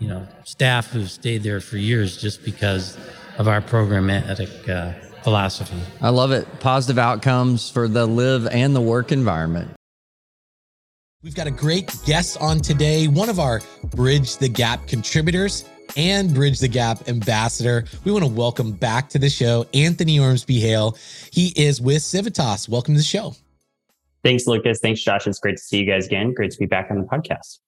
you 0.00 0.08
know, 0.08 0.26
staff 0.44 0.90
who've 0.90 1.10
stayed 1.10 1.42
there 1.42 1.60
for 1.60 1.76
years 1.76 2.16
just 2.16 2.44
because 2.44 2.98
of 3.38 3.46
our 3.46 3.60
programmatic 3.60 4.68
uh, 4.68 4.92
philosophy. 5.22 5.78
I 6.00 6.08
love 6.08 6.32
it. 6.32 6.48
Positive 6.58 6.98
outcomes 6.98 7.70
for 7.70 7.86
the 7.86 8.06
live 8.06 8.46
and 8.46 8.74
the 8.74 8.80
work 8.80 9.12
environment. 9.12 9.70
We've 11.22 11.34
got 11.34 11.46
a 11.46 11.50
great 11.50 11.94
guest 12.06 12.38
on 12.40 12.60
today, 12.60 13.06
one 13.06 13.28
of 13.28 13.38
our 13.38 13.60
Bridge 13.84 14.38
the 14.38 14.48
Gap 14.48 14.88
contributors 14.88 15.66
and 15.94 16.32
Bridge 16.32 16.60
the 16.60 16.68
Gap 16.68 17.08
ambassador. 17.08 17.84
We 18.04 18.12
want 18.12 18.24
to 18.24 18.30
welcome 18.30 18.72
back 18.72 19.10
to 19.10 19.18
the 19.18 19.28
show 19.28 19.66
Anthony 19.74 20.18
Ormsbee-Hale. 20.18 20.96
He 21.30 21.52
is 21.56 21.78
with 21.78 22.02
Civitas. 22.02 22.70
Welcome 22.70 22.94
to 22.94 22.98
the 22.98 23.04
show. 23.04 23.34
Thanks, 24.24 24.46
Lucas. 24.46 24.80
Thanks, 24.80 25.02
Josh. 25.02 25.26
It's 25.26 25.38
great 25.38 25.58
to 25.58 25.62
see 25.62 25.80
you 25.80 25.86
guys 25.86 26.06
again. 26.06 26.32
Great 26.32 26.52
to 26.52 26.58
be 26.58 26.66
back 26.66 26.90
on 26.90 26.98
the 26.98 27.06
podcast. 27.06 27.58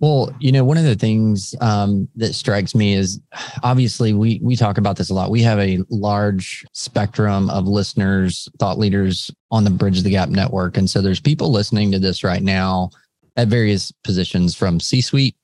Well, 0.00 0.32
you 0.38 0.52
know, 0.52 0.64
one 0.64 0.76
of 0.76 0.84
the 0.84 0.94
things 0.94 1.56
um, 1.60 2.08
that 2.14 2.34
strikes 2.34 2.72
me 2.72 2.94
is 2.94 3.20
obviously 3.64 4.12
we 4.12 4.38
we 4.42 4.54
talk 4.54 4.78
about 4.78 4.96
this 4.96 5.10
a 5.10 5.14
lot. 5.14 5.30
We 5.30 5.42
have 5.42 5.58
a 5.58 5.80
large 5.90 6.64
spectrum 6.72 7.50
of 7.50 7.66
listeners, 7.66 8.48
thought 8.60 8.78
leaders 8.78 9.28
on 9.50 9.64
the 9.64 9.70
Bridge 9.70 10.02
the 10.02 10.10
Gap 10.10 10.28
network, 10.28 10.76
and 10.76 10.88
so 10.88 11.02
there's 11.02 11.20
people 11.20 11.50
listening 11.50 11.90
to 11.92 11.98
this 11.98 12.22
right 12.22 12.42
now 12.42 12.90
at 13.36 13.48
various 13.48 13.92
positions, 14.04 14.54
from 14.54 14.78
C-suite 14.80 15.36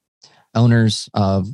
owners 0.54 1.08
of 1.14 1.48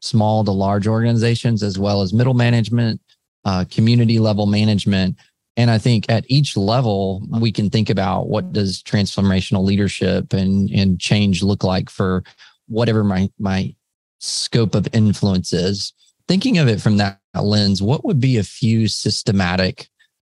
small 0.00 0.44
to 0.44 0.52
large 0.52 0.86
organizations, 0.86 1.62
as 1.62 1.78
well 1.78 2.02
as 2.02 2.12
middle 2.12 2.34
management, 2.34 3.00
uh, 3.44 3.64
community 3.70 4.18
level 4.18 4.46
management. 4.46 5.16
And 5.56 5.70
I 5.70 5.78
think 5.78 6.06
at 6.08 6.24
each 6.28 6.56
level, 6.56 7.22
we 7.28 7.52
can 7.52 7.70
think 7.70 7.88
about 7.88 8.28
what 8.28 8.52
does 8.52 8.82
transformational 8.82 9.64
leadership 9.64 10.32
and, 10.32 10.68
and 10.70 11.00
change 11.00 11.42
look 11.42 11.62
like 11.62 11.90
for 11.90 12.24
whatever 12.66 13.04
my, 13.04 13.30
my 13.38 13.74
scope 14.18 14.74
of 14.74 14.88
influence 14.92 15.52
is. 15.52 15.92
Thinking 16.26 16.58
of 16.58 16.68
it 16.68 16.80
from 16.80 16.96
that 16.96 17.20
lens, 17.34 17.82
what 17.82 18.04
would 18.04 18.18
be 18.18 18.36
a 18.36 18.42
few 18.42 18.88
systematic 18.88 19.88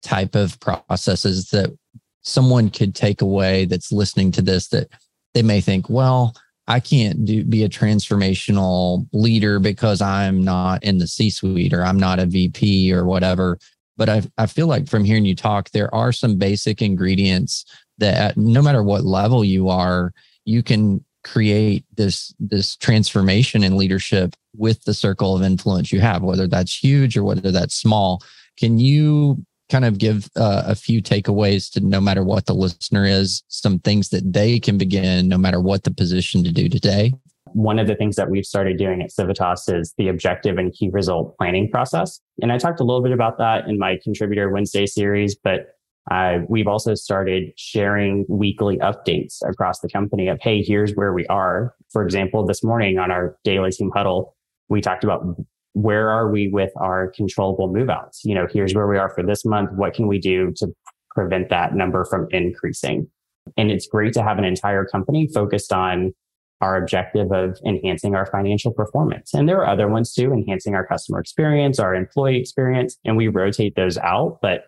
type 0.04 0.36
of 0.36 0.60
processes 0.60 1.50
that 1.50 1.76
someone 2.22 2.70
could 2.70 2.94
take 2.94 3.22
away 3.22 3.66
that's 3.66 3.92
listening 3.92 4.32
to 4.34 4.42
this 4.42 4.68
that 4.68 4.90
they 5.34 5.42
may 5.42 5.62
think, 5.62 5.90
well, 5.90 6.36
I 6.68 6.82
can't 6.82 7.24
do 7.24 7.46
be 7.46 7.64
a 7.64 7.70
transformational 7.70 9.08
leader 9.14 9.60
because 9.60 10.02
I'm 10.02 10.44
not 10.44 10.84
in 10.84 10.98
the 10.98 11.08
C 11.08 11.30
suite 11.30 11.74
or 11.74 11.84
I'm 11.84 11.98
not 11.98 12.20
a 12.20 12.26
VP 12.26 12.94
or 12.94 13.06
whatever. 13.06 13.58
But 13.98 14.10
I, 14.10 14.22
I 14.38 14.46
feel 14.46 14.68
like 14.68 14.88
from 14.88 15.04
hearing 15.04 15.26
you 15.26 15.36
talk, 15.36 15.72
there 15.72 15.94
are 15.94 16.12
some 16.12 16.38
basic 16.38 16.82
ingredients 16.82 17.66
that 17.98 18.38
no 18.38 18.62
matter 18.62 18.84
what 18.84 19.04
level 19.04 19.44
you 19.44 19.70
are, 19.70 20.14
you 20.46 20.64
can 20.64 21.04
create 21.24 21.84
this 21.96 22.34
this 22.40 22.78
transformation 22.78 23.64
in 23.64 23.76
leadership 23.76 24.36
with 24.56 24.84
the 24.86 24.94
circle 24.94 25.36
of 25.36 25.44
influence 25.44 25.92
you 25.92 26.00
have, 26.00 26.22
whether 26.22 26.48
that's 26.48 26.78
huge 26.78 27.18
or 27.18 27.24
whether 27.24 27.52
that's 27.52 27.76
small. 27.76 28.22
Can 28.58 28.80
you 28.80 29.46
kind 29.70 29.84
of 29.84 29.98
give 29.98 30.30
uh, 30.38 30.64
a 30.66 30.76
few 30.76 31.02
takeaways 31.02 31.70
to 31.74 31.82
no 31.82 32.00
matter 32.00 32.24
what 32.24 32.46
the 32.46 32.54
listener 32.54 33.06
is, 33.06 33.44
some 33.50 33.80
things 33.80 34.10
that 34.10 34.32
they 34.32 34.60
can 34.60 34.78
begin 34.78 35.28
no 35.28 35.38
matter 35.38 35.60
what 35.60 35.84
the 35.84 35.92
position 35.92 36.44
to 36.44 36.52
do 36.52 36.70
today? 36.70 37.14
One 37.58 37.80
of 37.80 37.88
the 37.88 37.96
things 37.96 38.18
that 38.18 38.30
we've 38.30 38.46
started 38.46 38.78
doing 38.78 39.02
at 39.02 39.12
Civitas 39.12 39.68
is 39.68 39.96
the 39.98 40.10
objective 40.10 40.60
and 40.60 40.72
key 40.72 40.90
result 40.94 41.36
planning 41.40 41.72
process. 41.72 42.20
And 42.40 42.52
I 42.52 42.60
talked 42.60 42.80
a 42.80 42.84
little 42.84 43.02
bit 43.02 43.12
about 43.12 43.40
that 43.40 43.68
in 43.68 43.80
my 43.80 43.98
Contributor 44.04 44.52
Wednesday 44.52 44.86
series, 44.86 45.36
but 45.36 45.70
uh, 46.12 46.42
we've 46.48 46.68
also 46.68 46.94
started 46.94 47.52
sharing 47.58 48.28
weekly 48.30 48.78
updates 48.78 49.38
across 49.44 49.80
the 49.80 49.90
company 49.90 50.28
of, 50.28 50.38
hey, 50.40 50.62
here's 50.62 50.94
where 50.94 51.14
we 51.14 51.26
are. 51.32 51.74
For 51.92 52.04
example, 52.04 52.46
this 52.46 52.64
morning 52.64 53.00
on 53.00 53.10
our 53.10 53.36
daily 53.44 53.72
team 53.72 53.90
huddle, 53.92 54.36
we 54.70 54.80
talked 54.80 55.04
about 55.04 55.26
where 55.74 56.12
are 56.12 56.30
we 56.32 56.50
with 56.50 56.72
our 56.76 57.12
controllable 57.16 57.74
move 57.74 57.90
outs? 57.90 58.22
You 58.24 58.36
know, 58.36 58.46
here's 58.54 58.76
where 58.76 58.88
we 58.88 59.00
are 59.00 59.10
for 59.10 59.24
this 59.24 59.44
month. 59.44 59.72
What 59.74 59.96
can 59.96 60.06
we 60.06 60.20
do 60.20 60.54
to 60.58 60.68
prevent 61.16 61.50
that 61.50 61.74
number 61.74 62.06
from 62.06 62.28
increasing? 62.30 63.10
And 63.58 63.72
it's 63.72 63.88
great 63.88 64.14
to 64.14 64.22
have 64.22 64.38
an 64.38 64.46
entire 64.46 64.86
company 64.86 65.28
focused 65.34 65.74
on 65.74 66.14
our 66.62 66.78
objective 66.78 67.32
of 67.32 67.60
enhancing 67.66 68.16
our 68.16 68.26
financial 68.26 68.72
performance. 68.72 69.34
And 69.34 69.48
there 69.48 69.60
are 69.62 69.68
other 69.68 69.88
ones 69.88 70.14
too, 70.14 70.34
enhancing 70.34 70.74
our 70.74 70.86
customer 70.86 71.20
experience, 71.20 71.80
our 71.80 71.94
employee 71.94 72.40
experience, 72.40 72.98
and 73.06 73.16
we 73.16 73.28
rotate 73.28 73.76
those 73.76 73.98
out. 74.00 74.40
But 74.42 74.66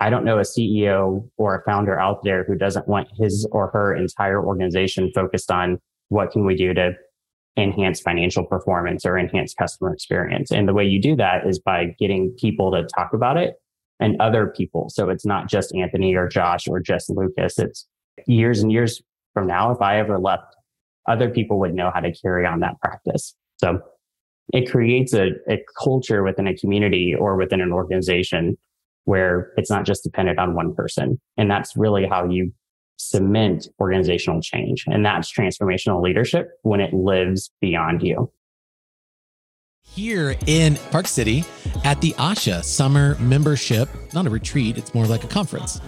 I 0.00 0.08
don't 0.08 0.24
know 0.24 0.38
a 0.38 0.42
CEO 0.42 1.28
or 1.36 1.56
a 1.56 1.62
founder 1.64 2.00
out 2.00 2.24
there 2.24 2.44
who 2.44 2.54
doesn't 2.54 2.88
want 2.88 3.08
his 3.18 3.46
or 3.52 3.70
her 3.72 3.94
entire 3.94 4.42
organization 4.42 5.12
focused 5.14 5.50
on 5.50 5.78
what 6.08 6.30
can 6.30 6.46
we 6.46 6.56
do 6.56 6.72
to 6.72 6.92
enhance 7.58 8.00
financial 8.00 8.46
performance 8.46 9.04
or 9.04 9.18
enhance 9.18 9.52
customer 9.52 9.92
experience. 9.92 10.50
And 10.50 10.66
the 10.66 10.72
way 10.72 10.84
you 10.84 11.02
do 11.02 11.16
that 11.16 11.46
is 11.46 11.58
by 11.58 11.94
getting 11.98 12.34
people 12.38 12.72
to 12.72 12.86
talk 12.96 13.12
about 13.12 13.36
it 13.36 13.56
and 13.98 14.18
other 14.20 14.46
people. 14.46 14.88
So 14.88 15.10
it's 15.10 15.26
not 15.26 15.50
just 15.50 15.74
Anthony 15.74 16.14
or 16.14 16.28
Josh 16.28 16.66
or 16.66 16.80
just 16.80 17.10
Lucas. 17.10 17.58
It's 17.58 17.86
years 18.26 18.62
and 18.62 18.72
years 18.72 19.02
from 19.34 19.46
now. 19.46 19.70
If 19.70 19.82
I 19.82 19.98
ever 19.98 20.18
left 20.18 20.56
other 21.08 21.30
people 21.30 21.58
would 21.60 21.74
know 21.74 21.90
how 21.92 22.00
to 22.00 22.12
carry 22.12 22.46
on 22.46 22.60
that 22.60 22.80
practice. 22.80 23.34
So 23.58 23.80
it 24.52 24.70
creates 24.70 25.14
a, 25.14 25.30
a 25.48 25.62
culture 25.82 26.22
within 26.22 26.46
a 26.46 26.56
community 26.56 27.14
or 27.14 27.36
within 27.36 27.60
an 27.60 27.72
organization 27.72 28.56
where 29.04 29.52
it's 29.56 29.70
not 29.70 29.84
just 29.84 30.02
dependent 30.02 30.38
on 30.38 30.54
one 30.54 30.74
person. 30.74 31.20
And 31.36 31.50
that's 31.50 31.76
really 31.76 32.06
how 32.06 32.28
you 32.28 32.52
cement 32.96 33.68
organizational 33.80 34.40
change. 34.42 34.84
And 34.86 35.04
that's 35.04 35.32
transformational 35.32 36.02
leadership 36.02 36.50
when 36.62 36.80
it 36.80 36.92
lives 36.92 37.50
beyond 37.60 38.02
you. 38.02 38.30
Here 39.82 40.36
in 40.46 40.76
Park 40.90 41.08
City 41.08 41.44
at 41.84 42.00
the 42.00 42.12
ASHA 42.12 42.62
Summer 42.62 43.16
Membership, 43.18 43.88
not 44.12 44.26
a 44.26 44.30
retreat, 44.30 44.78
it's 44.78 44.94
more 44.94 45.06
like 45.06 45.24
a 45.24 45.28
conference. 45.28 45.80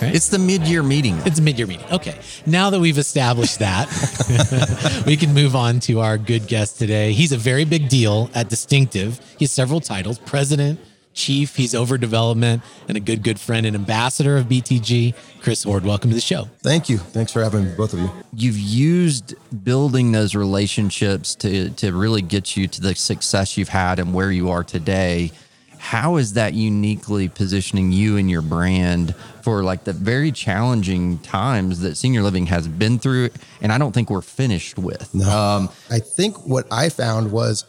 Right? 0.00 0.14
It's 0.14 0.28
the 0.28 0.38
mid-year 0.38 0.82
meeting. 0.82 1.18
It's 1.26 1.38
a 1.38 1.42
mid-year 1.42 1.66
meeting. 1.66 1.86
Okay. 1.92 2.18
Now 2.46 2.70
that 2.70 2.80
we've 2.80 2.98
established 2.98 3.58
that, 3.58 5.02
we 5.06 5.16
can 5.16 5.34
move 5.34 5.54
on 5.54 5.80
to 5.80 6.00
our 6.00 6.16
good 6.16 6.46
guest 6.46 6.78
today. 6.78 7.12
He's 7.12 7.32
a 7.32 7.36
very 7.36 7.64
big 7.64 7.88
deal 7.88 8.30
at 8.34 8.48
Distinctive. 8.48 9.20
He 9.38 9.44
has 9.44 9.52
several 9.52 9.80
titles: 9.80 10.18
president, 10.18 10.80
chief. 11.12 11.56
He's 11.56 11.74
over 11.74 11.98
development 11.98 12.62
and 12.88 12.96
a 12.96 13.00
good, 13.00 13.22
good 13.22 13.38
friend 13.38 13.66
and 13.66 13.76
ambassador 13.76 14.36
of 14.36 14.46
BTG. 14.46 15.14
Chris 15.42 15.64
Hoard, 15.64 15.84
welcome 15.84 16.10
to 16.10 16.14
the 16.14 16.20
show. 16.20 16.48
Thank 16.60 16.88
you. 16.88 16.98
Thanks 16.98 17.32
for 17.32 17.42
having 17.42 17.74
both 17.76 17.92
of 17.92 17.98
you. 17.98 18.10
You've 18.34 18.58
used 18.58 19.34
building 19.64 20.12
those 20.12 20.34
relationships 20.34 21.34
to 21.36 21.70
to 21.70 21.92
really 21.92 22.22
get 22.22 22.56
you 22.56 22.68
to 22.68 22.80
the 22.80 22.94
success 22.94 23.56
you've 23.58 23.68
had 23.68 23.98
and 23.98 24.14
where 24.14 24.30
you 24.30 24.50
are 24.50 24.64
today 24.64 25.32
how 25.80 26.16
is 26.16 26.34
that 26.34 26.54
uniquely 26.54 27.28
positioning 27.28 27.90
you 27.90 28.16
and 28.16 28.30
your 28.30 28.42
brand 28.42 29.14
for 29.42 29.62
like 29.62 29.84
the 29.84 29.92
very 29.92 30.30
challenging 30.30 31.18
times 31.18 31.80
that 31.80 31.96
senior 31.96 32.22
living 32.22 32.46
has 32.46 32.68
been 32.68 32.98
through 32.98 33.30
and 33.60 33.72
i 33.72 33.78
don't 33.78 33.92
think 33.92 34.10
we're 34.10 34.20
finished 34.20 34.78
with? 34.78 35.12
No. 35.14 35.28
Um, 35.28 35.68
i 35.90 35.98
think 35.98 36.46
what 36.46 36.66
i 36.70 36.88
found 36.88 37.32
was 37.32 37.64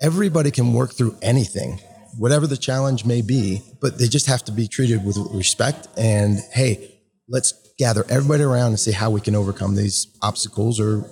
everybody 0.00 0.50
can 0.50 0.72
work 0.72 0.92
through 0.92 1.16
anything 1.22 1.80
whatever 2.16 2.46
the 2.46 2.56
challenge 2.56 3.04
may 3.04 3.20
be 3.20 3.60
but 3.80 3.98
they 3.98 4.06
just 4.06 4.26
have 4.26 4.44
to 4.44 4.52
be 4.52 4.68
treated 4.68 5.04
with 5.04 5.18
respect 5.32 5.88
and 5.96 6.38
hey 6.52 6.90
let's 7.28 7.52
gather 7.78 8.04
everybody 8.08 8.42
around 8.42 8.68
and 8.68 8.80
see 8.80 8.92
how 8.92 9.10
we 9.10 9.20
can 9.20 9.34
overcome 9.34 9.74
these 9.74 10.06
obstacles 10.22 10.78
or 10.78 11.04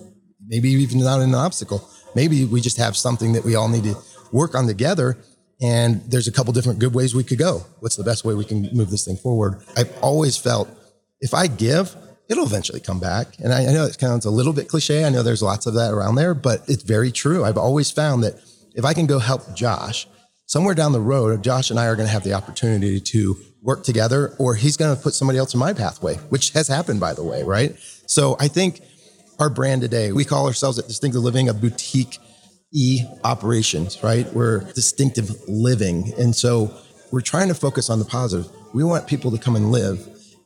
maybe 0.47 0.71
even 0.71 1.01
not 1.01 1.21
an 1.21 1.35
obstacle. 1.35 1.89
Maybe 2.15 2.45
we 2.45 2.61
just 2.61 2.77
have 2.77 2.97
something 2.97 3.33
that 3.33 3.45
we 3.45 3.55
all 3.55 3.69
need 3.69 3.85
to 3.85 3.97
work 4.33 4.55
on 4.55 4.67
together 4.67 5.19
and 5.63 6.03
there's 6.11 6.27
a 6.27 6.33
couple 6.33 6.53
different 6.53 6.81
good 6.81 6.93
ways 6.93 7.15
we 7.15 7.23
could 7.23 7.39
go. 7.39 7.65
What's 7.79 7.97
the 7.97 8.03
best 8.05 8.25
way 8.25 8.35
we 8.35 8.45
can 8.45 8.69
move 8.73 8.91
this 8.91 9.05
thing 9.05 9.17
forward? 9.17 9.63
I've 9.77 9.97
always 10.03 10.37
felt 10.37 10.69
if 11.21 11.33
I 11.33 11.47
give, 11.47 11.95
it'll 12.29 12.45
eventually 12.45 12.81
come 12.81 12.99
back. 12.99 13.39
And 13.39 13.53
I, 13.53 13.67
I 13.67 13.73
know 13.73 13.85
it 13.87 13.99
sounds 13.99 14.25
a 14.25 14.31
little 14.31 14.53
bit 14.53 14.69
cliche. 14.69 15.05
I 15.05 15.09
know 15.09 15.23
there's 15.23 15.43
lots 15.43 15.67
of 15.67 15.75
that 15.75 15.93
around 15.93 16.17
there, 16.17 16.35
but 16.35 16.63
it's 16.67 16.83
very 16.83 17.13
true. 17.13 17.45
I've 17.45 17.57
always 17.57 17.93
found 17.93 18.25
that 18.25 18.35
if 18.75 18.85
I 18.85 18.93
can 18.93 19.07
go 19.07 19.21
help 19.21 19.55
Josh, 19.55 20.09
somewhere 20.47 20.75
down 20.75 20.93
the 20.93 21.01
road, 21.01 21.45
Josh 21.45 21.71
and 21.71 21.79
I 21.79 21.87
are 21.87 21.95
going 21.95 22.09
to 22.09 22.13
have 22.13 22.25
the 22.25 22.33
opportunity 22.33 23.01
to 23.01 23.37
work 23.63 23.85
together, 23.85 24.35
or 24.39 24.57
he's 24.57 24.77
going 24.77 24.95
to 24.95 25.01
put 25.01 25.15
somebody 25.15 25.39
else 25.39 25.55
in 25.55 25.61
my 25.61 25.73
pathway, 25.73 26.17
which 26.31 26.51
has 26.51 26.67
happened, 26.67 26.99
by 26.99 27.15
the 27.15 27.23
way, 27.23 27.45
right? 27.45 27.77
So 28.07 28.37
I 28.41 28.49
think 28.49 28.81
our 29.39 29.49
brand 29.49 29.83
today, 29.83 30.11
we 30.11 30.25
call 30.25 30.47
ourselves 30.47 30.81
at 30.81 30.89
Distinctive 30.89 31.23
Living 31.23 31.49
a 31.49 31.55
boutique 31.55 32.19
E 32.73 33.05
operations, 33.23 34.03
right? 34.03 34.33
We're 34.33 34.61
distinctive 34.73 35.31
living. 35.49 36.13
And 36.19 36.35
so 36.35 36.75
we're 37.11 37.21
trying 37.21 37.49
to 37.49 37.55
focus 37.55 37.91
on 37.91 37.99
the 37.99 38.05
positive. 38.05 38.51
We 38.73 38.83
want 38.83 39.07
people 39.07 39.31
to 39.31 39.39
come 39.39 39.57
and 39.57 39.71
live. 39.71 39.99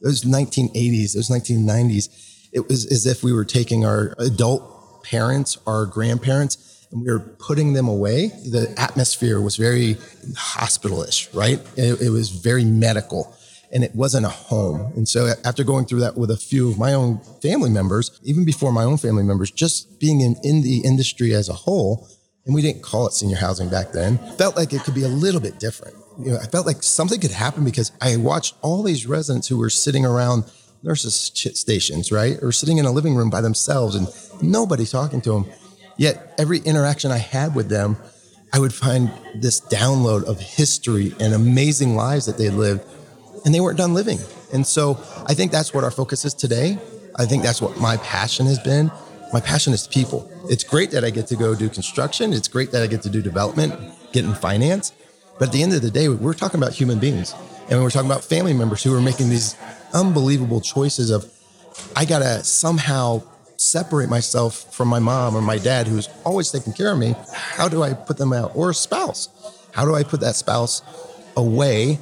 Those 0.02 0.22
1980s, 0.22 1.14
those 1.14 1.28
1990s, 1.28 2.48
it 2.52 2.68
was 2.68 2.90
as 2.90 3.06
if 3.06 3.22
we 3.22 3.32
were 3.32 3.44
taking 3.44 3.84
our 3.84 4.14
adult 4.18 5.04
parents, 5.04 5.58
our 5.66 5.86
grandparents, 5.86 6.86
and 6.90 7.02
we 7.02 7.10
were 7.10 7.20
putting 7.20 7.72
them 7.72 7.88
away. 7.88 8.28
The 8.28 8.74
atmosphere 8.76 9.40
was 9.40 9.56
very 9.56 9.94
hospitalish, 10.34 11.34
right? 11.34 11.60
It, 11.76 12.00
it 12.00 12.10
was 12.10 12.30
very 12.30 12.64
medical 12.64 13.36
and 13.72 13.82
it 13.82 13.94
wasn't 13.94 14.26
a 14.26 14.30
home. 14.30 14.92
And 14.96 15.08
so 15.08 15.32
after 15.44 15.64
going 15.64 15.86
through 15.86 16.00
that 16.00 16.16
with 16.16 16.30
a 16.30 16.36
few 16.36 16.70
of 16.70 16.78
my 16.78 16.94
own 16.94 17.18
family 17.42 17.70
members, 17.70 18.18
even 18.22 18.44
before 18.44 18.72
my 18.72 18.84
own 18.84 18.96
family 18.96 19.24
members, 19.24 19.50
just 19.50 19.98
being 19.98 20.20
in, 20.20 20.36
in 20.42 20.62
the 20.62 20.78
industry 20.84 21.34
as 21.34 21.48
a 21.48 21.52
whole, 21.52 22.08
and 22.46 22.54
we 22.54 22.62
didn't 22.62 22.82
call 22.82 23.06
it 23.06 23.12
senior 23.12 23.36
housing 23.36 23.68
back 23.68 23.92
then, 23.92 24.18
felt 24.36 24.56
like 24.56 24.72
it 24.72 24.82
could 24.82 24.94
be 24.94 25.02
a 25.02 25.08
little 25.08 25.40
bit 25.40 25.58
different. 25.58 25.96
You 26.18 26.32
know, 26.32 26.38
I 26.38 26.46
felt 26.46 26.66
like 26.66 26.82
something 26.82 27.20
could 27.20 27.32
happen 27.32 27.64
because 27.64 27.92
I 28.00 28.16
watched 28.16 28.54
all 28.62 28.82
these 28.82 29.06
residents 29.06 29.48
who 29.48 29.58
were 29.58 29.68
sitting 29.68 30.06
around 30.06 30.44
nurses 30.82 31.14
stations, 31.14 32.10
right? 32.10 32.38
Or 32.42 32.52
sitting 32.52 32.78
in 32.78 32.86
a 32.86 32.92
living 32.92 33.16
room 33.16 33.28
by 33.28 33.40
themselves 33.40 33.96
and 33.96 34.08
nobody 34.40 34.86
talking 34.86 35.20
to 35.22 35.32
them. 35.32 35.46
Yet 35.98 36.34
every 36.38 36.58
interaction 36.58 37.10
I 37.10 37.18
had 37.18 37.54
with 37.54 37.68
them, 37.68 37.96
I 38.52 38.58
would 38.60 38.72
find 38.72 39.10
this 39.34 39.60
download 39.60 40.24
of 40.24 40.40
history 40.40 41.14
and 41.20 41.34
amazing 41.34 41.96
lives 41.96 42.26
that 42.26 42.38
they 42.38 42.48
lived 42.48 42.84
and 43.44 43.54
they 43.54 43.60
weren't 43.60 43.78
done 43.78 43.92
living. 43.92 44.18
And 44.52 44.66
so 44.66 44.98
I 45.26 45.34
think 45.34 45.52
that's 45.52 45.74
what 45.74 45.84
our 45.84 45.90
focus 45.90 46.24
is 46.24 46.32
today. 46.32 46.78
I 47.16 47.26
think 47.26 47.42
that's 47.42 47.60
what 47.60 47.78
my 47.80 47.96
passion 47.98 48.46
has 48.46 48.58
been. 48.58 48.90
My 49.32 49.40
passion 49.40 49.72
is 49.72 49.86
people. 49.86 50.30
It's 50.48 50.64
great 50.64 50.90
that 50.92 51.04
I 51.04 51.10
get 51.10 51.26
to 51.28 51.36
go 51.36 51.54
do 51.54 51.68
construction. 51.68 52.32
It's 52.32 52.48
great 52.48 52.70
that 52.72 52.82
I 52.82 52.86
get 52.86 53.02
to 53.02 53.10
do 53.10 53.20
development, 53.20 53.74
get 54.12 54.24
in 54.24 54.34
finance. 54.34 54.92
But 55.38 55.48
at 55.48 55.52
the 55.52 55.62
end 55.62 55.74
of 55.74 55.82
the 55.82 55.90
day, 55.90 56.08
we're 56.08 56.34
talking 56.34 56.60
about 56.60 56.72
human 56.72 56.98
beings. 56.98 57.34
And 57.68 57.82
we're 57.82 57.90
talking 57.90 58.10
about 58.10 58.24
family 58.24 58.52
members 58.52 58.82
who 58.82 58.94
are 58.94 59.00
making 59.00 59.28
these 59.28 59.56
unbelievable 59.92 60.60
choices 60.60 61.10
of, 61.10 61.30
I 61.94 62.04
got 62.04 62.20
to 62.20 62.44
somehow 62.44 63.22
separate 63.56 64.08
myself 64.08 64.72
from 64.74 64.88
my 64.88 64.98
mom 64.98 65.34
or 65.34 65.42
my 65.42 65.58
dad 65.58 65.88
who's 65.88 66.08
always 66.24 66.50
taking 66.50 66.72
care 66.72 66.92
of 66.92 66.98
me. 66.98 67.14
How 67.32 67.68
do 67.68 67.82
I 67.82 67.94
put 67.94 68.18
them 68.18 68.32
out? 68.32 68.52
Or 68.54 68.70
a 68.70 68.74
spouse. 68.74 69.28
How 69.72 69.84
do 69.84 69.94
I 69.94 70.04
put 70.04 70.20
that 70.20 70.36
spouse 70.36 70.82
away 71.36 71.98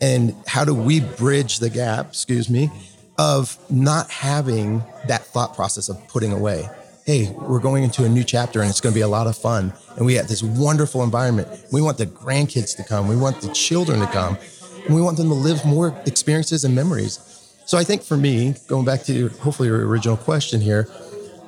and 0.00 0.34
how 0.46 0.64
do 0.64 0.74
we 0.74 1.00
bridge 1.00 1.60
the 1.60 1.70
gap, 1.70 2.08
excuse 2.08 2.50
me, 2.50 2.70
of 3.18 3.58
not 3.70 4.10
having 4.10 4.82
that 5.06 5.24
thought 5.24 5.54
process 5.54 5.88
of 5.88 6.06
putting 6.08 6.32
away? 6.32 6.68
Hey, 7.04 7.34
we're 7.36 7.58
going 7.58 7.82
into 7.82 8.04
a 8.04 8.08
new 8.08 8.22
chapter 8.22 8.60
and 8.60 8.70
it's 8.70 8.80
going 8.80 8.92
to 8.92 8.98
be 8.98 9.02
a 9.02 9.08
lot 9.08 9.26
of 9.26 9.36
fun. 9.36 9.72
And 9.96 10.06
we 10.06 10.14
have 10.14 10.28
this 10.28 10.42
wonderful 10.42 11.02
environment. 11.02 11.48
We 11.72 11.82
want 11.82 11.98
the 11.98 12.06
grandkids 12.06 12.76
to 12.76 12.84
come. 12.84 13.08
We 13.08 13.16
want 13.16 13.40
the 13.40 13.52
children 13.52 14.00
to 14.00 14.06
come. 14.06 14.38
And 14.86 14.94
we 14.94 15.00
want 15.00 15.16
them 15.16 15.28
to 15.28 15.34
live 15.34 15.64
more 15.64 15.96
experiences 16.06 16.64
and 16.64 16.74
memories. 16.74 17.18
So 17.66 17.78
I 17.78 17.84
think 17.84 18.02
for 18.02 18.16
me, 18.16 18.54
going 18.68 18.84
back 18.84 19.02
to 19.04 19.28
hopefully 19.40 19.68
your 19.68 19.86
original 19.86 20.16
question 20.16 20.60
here, 20.60 20.84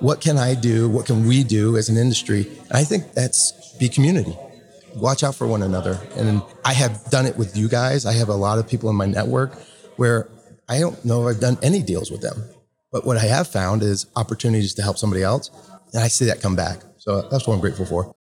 what 0.00 0.20
can 0.20 0.38
I 0.38 0.54
do? 0.54 0.88
What 0.88 1.06
can 1.06 1.26
we 1.26 1.44
do 1.44 1.76
as 1.76 1.88
an 1.88 1.96
industry? 1.96 2.48
And 2.68 2.72
I 2.72 2.84
think 2.84 3.12
that's 3.12 3.74
be 3.78 3.88
community 3.88 4.36
watch 4.96 5.22
out 5.22 5.34
for 5.34 5.46
one 5.46 5.62
another. 5.62 5.98
And 6.16 6.42
I 6.64 6.72
have 6.72 7.04
done 7.10 7.26
it 7.26 7.36
with 7.36 7.56
you 7.56 7.68
guys. 7.68 8.06
I 8.06 8.12
have 8.12 8.28
a 8.28 8.34
lot 8.34 8.58
of 8.58 8.68
people 8.68 8.88
in 8.90 8.96
my 8.96 9.06
network 9.06 9.54
where 9.96 10.28
I 10.68 10.80
don't 10.80 11.04
know 11.04 11.28
if 11.28 11.36
I've 11.36 11.40
done 11.40 11.58
any 11.62 11.82
deals 11.82 12.10
with 12.10 12.22
them. 12.22 12.42
But 12.90 13.04
what 13.04 13.16
I 13.16 13.24
have 13.24 13.48
found 13.48 13.82
is 13.82 14.06
opportunities 14.16 14.74
to 14.74 14.82
help 14.82 14.98
somebody 14.98 15.22
else. 15.22 15.50
And 15.92 16.02
I 16.02 16.08
see 16.08 16.24
that 16.26 16.40
come 16.40 16.56
back. 16.56 16.80
So 16.96 17.28
that's 17.28 17.46
what 17.46 17.54
I'm 17.54 17.60
grateful 17.60 17.86
for. 17.86 18.14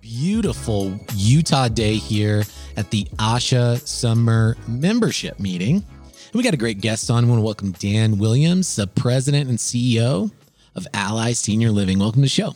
Beautiful 0.00 0.98
Utah 1.14 1.68
day 1.68 1.96
here 1.96 2.44
at 2.76 2.90
the 2.90 3.04
ASHA 3.18 3.86
Summer 3.86 4.56
Membership 4.66 5.38
Meeting. 5.38 5.76
And 5.76 6.34
we 6.34 6.42
got 6.42 6.54
a 6.54 6.58
great 6.58 6.80
guest 6.80 7.10
on. 7.10 7.24
I 7.24 7.28
want 7.28 7.38
to 7.38 7.44
welcome 7.44 7.72
Dan 7.72 8.18
Williams, 8.18 8.76
the 8.76 8.86
president 8.86 9.48
and 9.48 9.58
CEO 9.58 10.30
of 10.74 10.86
Ally 10.94 11.32
Senior 11.32 11.70
Living. 11.70 11.98
Welcome 11.98 12.22
to 12.22 12.26
the 12.26 12.28
show. 12.28 12.54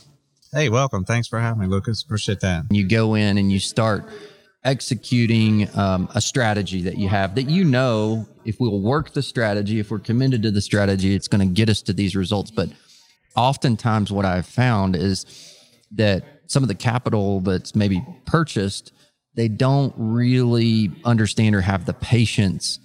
Hey, 0.51 0.69
welcome. 0.69 1.05
Thanks 1.05 1.27
for 1.27 1.39
having 1.39 1.61
me, 1.61 1.67
Lucas. 1.67 2.03
Appreciate 2.03 2.39
that. 2.41 2.65
You 2.69 2.87
go 2.87 3.15
in 3.15 3.37
and 3.37 3.51
you 3.51 3.59
start 3.59 4.05
executing 4.65 5.69
um, 5.77 6.07
a 6.15 6.21
strategy 6.21 6.81
that 6.81 6.97
you 6.97 7.09
have 7.09 7.35
that 7.35 7.49
you 7.49 7.63
know 7.65 8.25
if 8.45 8.59
we'll 8.59 8.81
work 8.81 9.13
the 9.13 9.21
strategy, 9.21 9.79
if 9.79 9.91
we're 9.91 9.99
committed 9.99 10.43
to 10.43 10.51
the 10.51 10.61
strategy, 10.61 11.15
it's 11.15 11.27
going 11.27 11.47
to 11.47 11.53
get 11.53 11.69
us 11.69 11.81
to 11.83 11.93
these 11.93 12.15
results. 12.15 12.51
But 12.51 12.69
oftentimes, 13.35 14.11
what 14.11 14.25
I've 14.25 14.45
found 14.45 14.95
is 14.95 15.25
that 15.91 16.23
some 16.47 16.63
of 16.63 16.69
the 16.69 16.75
capital 16.75 17.39
that's 17.39 17.75
maybe 17.75 18.05
purchased, 18.25 18.91
they 19.35 19.47
don't 19.47 19.93
really 19.97 20.91
understand 21.05 21.55
or 21.55 21.61
have 21.61 21.85
the 21.85 21.93
patience 21.93 22.79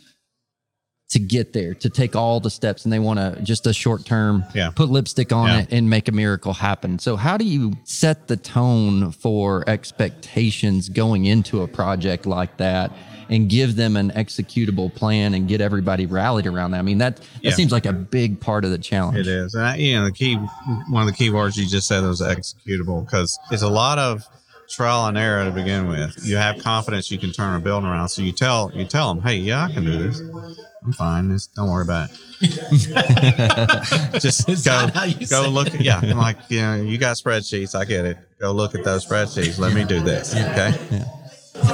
to 1.10 1.18
get 1.18 1.54
there, 1.54 1.72
to 1.72 1.88
take 1.88 2.14
all 2.14 2.38
the 2.38 2.50
steps, 2.50 2.84
and 2.84 2.92
they 2.92 2.98
want 2.98 3.18
to 3.18 3.40
just 3.42 3.66
a 3.66 3.72
short 3.72 4.04
term, 4.04 4.44
yeah. 4.54 4.70
put 4.70 4.90
lipstick 4.90 5.32
on 5.32 5.48
Yeah. 5.48 5.58
it 5.60 5.68
and 5.72 5.88
make 5.88 6.06
a 6.08 6.12
miracle 6.12 6.52
happen. 6.52 6.98
So, 6.98 7.16
how 7.16 7.38
do 7.38 7.46
you 7.46 7.72
set 7.84 8.28
the 8.28 8.36
tone 8.36 9.10
for 9.12 9.64
expectations 9.66 10.88
going 10.90 11.24
into 11.24 11.62
a 11.62 11.68
project 11.68 12.26
like 12.26 12.58
that 12.58 12.92
and 13.30 13.48
give 13.48 13.76
them 13.76 13.96
an 13.96 14.10
executable 14.10 14.94
plan 14.94 15.32
and 15.34 15.48
get 15.48 15.62
everybody 15.62 16.04
rallied 16.04 16.46
around 16.46 16.72
that? 16.72 16.78
I 16.78 16.82
mean, 16.82 16.98
that, 16.98 17.16
that 17.16 17.24
Yeah. 17.42 17.50
seems 17.52 17.72
like 17.72 17.86
a 17.86 17.92
big 17.94 18.38
part 18.38 18.66
of 18.66 18.70
the 18.70 18.78
challenge. 18.78 19.16
It 19.18 19.26
is. 19.26 19.54
And 19.54 19.64
I, 19.64 19.76
you 19.76 19.96
know, 19.96 20.04
the 20.04 20.12
key, 20.12 20.34
one 20.90 21.02
of 21.02 21.06
the 21.08 21.14
key 21.16 21.30
words 21.30 21.56
you 21.56 21.66
just 21.66 21.88
said 21.88 22.02
was 22.02 22.20
executable 22.20 23.04
because 23.04 23.38
it's 23.50 23.62
a 23.62 23.68
lot 23.68 23.98
of 23.98 24.24
trial 24.68 25.06
and 25.06 25.16
error 25.16 25.44
to 25.46 25.50
begin 25.50 25.88
with. 25.88 26.14
You 26.22 26.36
have 26.36 26.58
confidence 26.58 27.10
you 27.10 27.16
can 27.18 27.32
turn 27.32 27.54
a 27.56 27.60
building 27.60 27.88
around. 27.88 28.10
So 28.10 28.20
you 28.20 28.32
tell, 28.32 28.70
you 28.74 28.84
tell 28.84 29.14
them, 29.14 29.22
Hey, 29.22 29.36
yeah, 29.36 29.64
I 29.64 29.72
can 29.72 29.84
do 29.86 29.96
this. 30.10 30.20
I'm 30.84 30.92
fine. 30.92 31.30
Just 31.30 31.54
don't 31.54 31.70
worry 31.70 31.82
about 31.82 32.10
it. 32.10 32.20
just 34.20 34.46
go, 34.46 34.54
that 34.54 34.94
how 34.94 35.04
you 35.04 35.26
go 35.26 35.48
look. 35.48 35.74
it? 35.74 35.80
Yeah. 35.80 36.00
I'm 36.02 36.16
like, 36.16 36.36
you 36.48 36.60
know, 36.60 36.76
you 36.76 36.98
got 36.98 37.16
spreadsheets. 37.16 37.74
I 37.74 37.84
get 37.84 38.04
it. 38.04 38.18
Go 38.40 38.52
look 38.52 38.74
at 38.74 38.84
those 38.84 39.04
spreadsheets. 39.06 39.58
Let 39.58 39.74
me 39.74 39.84
do 39.84 40.00
this. 40.00 40.34
Okay. 40.34 41.04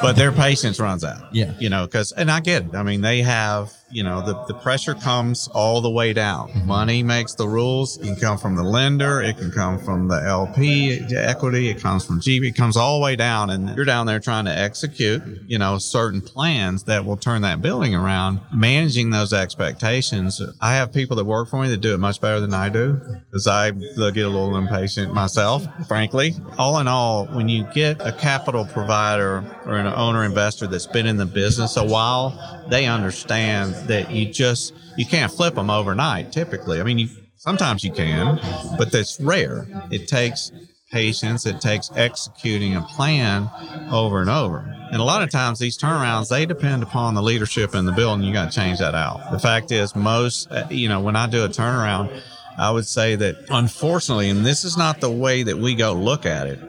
But 0.00 0.14
their 0.14 0.32
patience 0.32 0.80
runs 0.80 1.04
out. 1.04 1.34
Yeah. 1.34 1.52
You 1.58 1.68
know, 1.68 1.84
because, 1.86 2.12
and 2.12 2.30
I 2.30 2.40
get 2.40 2.64
it. 2.64 2.74
I 2.74 2.82
mean, 2.82 3.02
they 3.02 3.20
have, 3.22 3.72
you 3.90 4.02
know, 4.02 4.24
the, 4.24 4.34
the 4.46 4.54
pressure 4.54 4.94
comes 4.94 5.48
all 5.48 5.80
the 5.80 5.90
way 5.90 6.12
down. 6.12 6.48
Mm-hmm. 6.48 6.66
Money 6.66 7.02
makes 7.02 7.34
the 7.34 7.46
rules. 7.46 7.98
It 7.98 8.04
can 8.04 8.16
come 8.16 8.38
from 8.38 8.56
the 8.56 8.62
lender. 8.62 9.22
It 9.22 9.36
can 9.36 9.50
come 9.50 9.78
from 9.78 10.08
the 10.08 10.22
LP 10.22 11.00
equity. 11.14 11.68
It 11.68 11.80
comes 11.80 12.04
from 12.04 12.20
GP. 12.20 12.48
It 12.48 12.56
comes 12.56 12.76
all 12.76 12.98
the 12.98 13.04
way 13.04 13.14
down. 13.14 13.50
And 13.50 13.76
you're 13.76 13.84
down 13.84 14.06
there 14.06 14.20
trying 14.20 14.46
to 14.46 14.56
execute, 14.56 15.22
you 15.46 15.58
know, 15.58 15.78
certain 15.78 16.20
plans 16.20 16.84
that 16.84 17.04
will 17.04 17.16
turn 17.16 17.42
that 17.42 17.62
building 17.62 17.94
around, 17.94 18.40
managing 18.52 19.10
those 19.10 19.32
expectations. 19.32 20.42
I 20.60 20.74
have 20.74 20.92
people 20.92 21.16
that 21.16 21.24
work 21.24 21.48
for 21.48 21.62
me 21.62 21.68
that 21.68 21.80
do 21.80 21.94
it 21.94 21.98
much 21.98 22.20
better 22.20 22.40
than 22.40 22.54
I 22.54 22.70
do 22.70 23.00
because 23.30 23.46
I 23.46 23.70
get 23.70 23.96
a 23.98 24.28
little 24.28 24.56
impatient 24.56 25.14
myself, 25.14 25.66
frankly. 25.86 26.34
All 26.58 26.78
in 26.78 26.88
all, 26.88 27.26
when 27.26 27.48
you 27.48 27.64
get 27.74 28.00
a 28.00 28.12
capital 28.12 28.64
provider 28.64 29.44
or 29.66 29.76
an 29.76 29.86
owner 29.86 30.24
investor 30.24 30.66
that's 30.66 30.86
been 30.86 31.06
in 31.06 31.16
the 31.16 31.26
business 31.26 31.76
a 31.76 31.84
while, 31.84 32.64
they 32.68 32.86
understand 32.86 33.74
that 33.86 34.10
you 34.10 34.32
just 34.32 34.74
you 34.96 35.06
can't 35.06 35.32
flip 35.32 35.54
them 35.54 35.70
overnight. 35.70 36.32
Typically, 36.32 36.80
I 36.80 36.84
mean, 36.84 36.98
you, 36.98 37.08
sometimes 37.36 37.84
you 37.84 37.92
can, 37.92 38.38
but 38.78 38.92
that's 38.92 39.20
rare. 39.20 39.66
It 39.90 40.08
takes 40.08 40.52
patience. 40.90 41.44
It 41.44 41.60
takes 41.60 41.90
executing 41.96 42.76
a 42.76 42.82
plan 42.82 43.50
over 43.90 44.20
and 44.20 44.30
over. 44.30 44.58
And 44.92 45.00
a 45.00 45.04
lot 45.04 45.22
of 45.22 45.30
times 45.30 45.58
these 45.58 45.76
turnarounds, 45.76 46.28
they 46.28 46.46
depend 46.46 46.84
upon 46.84 47.14
the 47.14 47.22
leadership 47.22 47.74
in 47.74 47.84
the 47.84 47.92
building. 47.92 48.24
You 48.24 48.32
got 48.32 48.52
to 48.52 48.56
change 48.56 48.78
that 48.78 48.94
out. 48.94 49.32
The 49.32 49.40
fact 49.40 49.72
is 49.72 49.96
most, 49.96 50.50
uh, 50.52 50.68
you 50.70 50.88
know, 50.88 51.00
when 51.00 51.16
I 51.16 51.26
do 51.26 51.44
a 51.44 51.48
turnaround, 51.48 52.22
I 52.56 52.70
would 52.70 52.86
say 52.86 53.16
that 53.16 53.46
unfortunately, 53.50 54.30
and 54.30 54.46
this 54.46 54.64
is 54.64 54.76
not 54.76 55.00
the 55.00 55.10
way 55.10 55.42
that 55.42 55.58
we 55.58 55.74
go 55.74 55.94
look 55.94 56.26
at 56.26 56.46
it, 56.46 56.60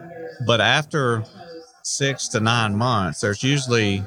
but 0.47 0.60
after 0.60 1.23
six 1.84 2.28
to 2.30 2.39
nine 2.39 2.75
months, 2.75 3.21
there's 3.21 3.43
usually 3.43 4.04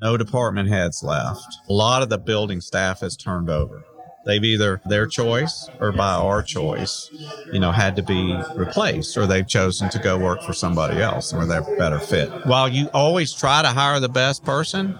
no 0.00 0.16
department 0.16 0.68
heads 0.68 1.02
left. 1.02 1.58
A 1.68 1.72
lot 1.72 2.02
of 2.02 2.08
the 2.08 2.18
building 2.18 2.60
staff 2.60 3.00
has 3.00 3.16
turned 3.16 3.48
over. 3.48 3.84
They've 4.26 4.42
either 4.42 4.80
their 4.86 5.06
choice 5.06 5.68
or 5.78 5.92
by 5.92 6.14
our 6.14 6.42
choice, 6.42 7.08
you 7.52 7.60
know, 7.60 7.70
had 7.70 7.94
to 7.96 8.02
be 8.02 8.36
replaced 8.56 9.16
or 9.16 9.26
they've 9.26 9.46
chosen 9.46 9.88
to 9.90 10.00
go 10.00 10.18
work 10.18 10.42
for 10.42 10.52
somebody 10.52 11.00
else 11.00 11.32
where 11.32 11.46
they're 11.46 11.62
better 11.78 12.00
fit. 12.00 12.28
While 12.44 12.68
you 12.68 12.88
always 12.92 13.32
try 13.32 13.62
to 13.62 13.68
hire 13.68 14.00
the 14.00 14.08
best 14.08 14.44
person, 14.44 14.98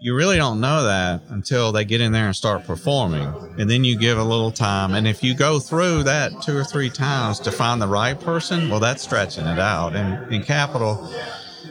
you 0.00 0.14
really 0.14 0.36
don't 0.36 0.60
know 0.60 0.84
that 0.84 1.22
until 1.30 1.72
they 1.72 1.84
get 1.84 2.00
in 2.00 2.12
there 2.12 2.26
and 2.26 2.36
start 2.36 2.64
performing. 2.64 3.26
And 3.58 3.68
then 3.68 3.82
you 3.82 3.98
give 3.98 4.16
a 4.16 4.22
little 4.22 4.52
time. 4.52 4.94
And 4.94 5.08
if 5.08 5.24
you 5.24 5.34
go 5.34 5.58
through 5.58 6.04
that 6.04 6.40
two 6.40 6.56
or 6.56 6.62
three 6.62 6.88
times 6.88 7.40
to 7.40 7.50
find 7.50 7.82
the 7.82 7.88
right 7.88 8.18
person, 8.18 8.70
well, 8.70 8.78
that's 8.78 9.02
stretching 9.02 9.46
it 9.46 9.58
out. 9.58 9.96
And 9.96 10.32
in 10.32 10.44
capital, 10.44 11.12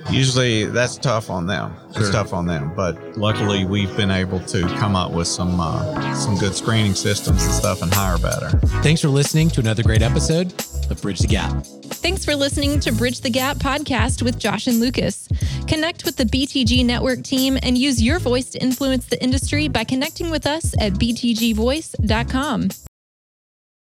usually 0.10 0.66
that's 0.66 0.98
tough 0.98 1.30
on 1.30 1.48
them. 1.48 1.76
It's 1.96 2.10
tough 2.10 2.34
on 2.34 2.46
them. 2.46 2.74
But 2.76 3.18
luckily, 3.18 3.66
we've 3.66 3.96
been 3.98 4.12
able 4.12 4.40
to 4.42 4.68
come 4.78 4.96
up 4.96 5.12
with 5.12 5.28
some 5.28 5.60
uh, 5.60 6.14
some 6.14 6.38
good 6.38 6.56
screening 6.56 6.94
systems 6.94 7.44
and 7.44 7.54
stuff 7.54 7.82
and 7.82 7.94
hire 7.94 8.18
better. 8.18 8.50
Thanks 8.82 9.02
for 9.02 9.10
listening 9.10 9.50
to 9.52 9.60
another 9.60 9.84
great 9.84 10.02
episode 10.02 10.54
of 10.90 11.02
Bridge 11.02 11.20
the 11.20 11.28
Gap. 11.28 11.64
Thanks 11.64 12.24
for 12.24 12.36
listening 12.36 12.80
to 12.82 12.92
Bridge 12.92 13.22
the 13.22 13.30
Gap 13.30 13.58
podcast 13.58 14.22
with 14.22 14.40
Josh 14.40 14.68
and 14.68 14.80
Lucas. 14.80 15.28
Connect 15.68 16.06
with 16.06 16.16
the 16.16 16.26
BTG 16.26 16.86
Network 16.86 17.24
team 17.24 17.58
and 17.64 17.78
use 17.78 18.02
your 18.02 18.20
voice 18.20 18.52
to 18.52 18.62
influence 18.62 19.08
the 19.08 19.22
industry 19.22 19.68
by 19.68 19.84
connecting 19.84 20.30
with 20.30 20.46
us 20.46 20.74
at 20.80 20.94
btgvoice.com. 20.94 22.70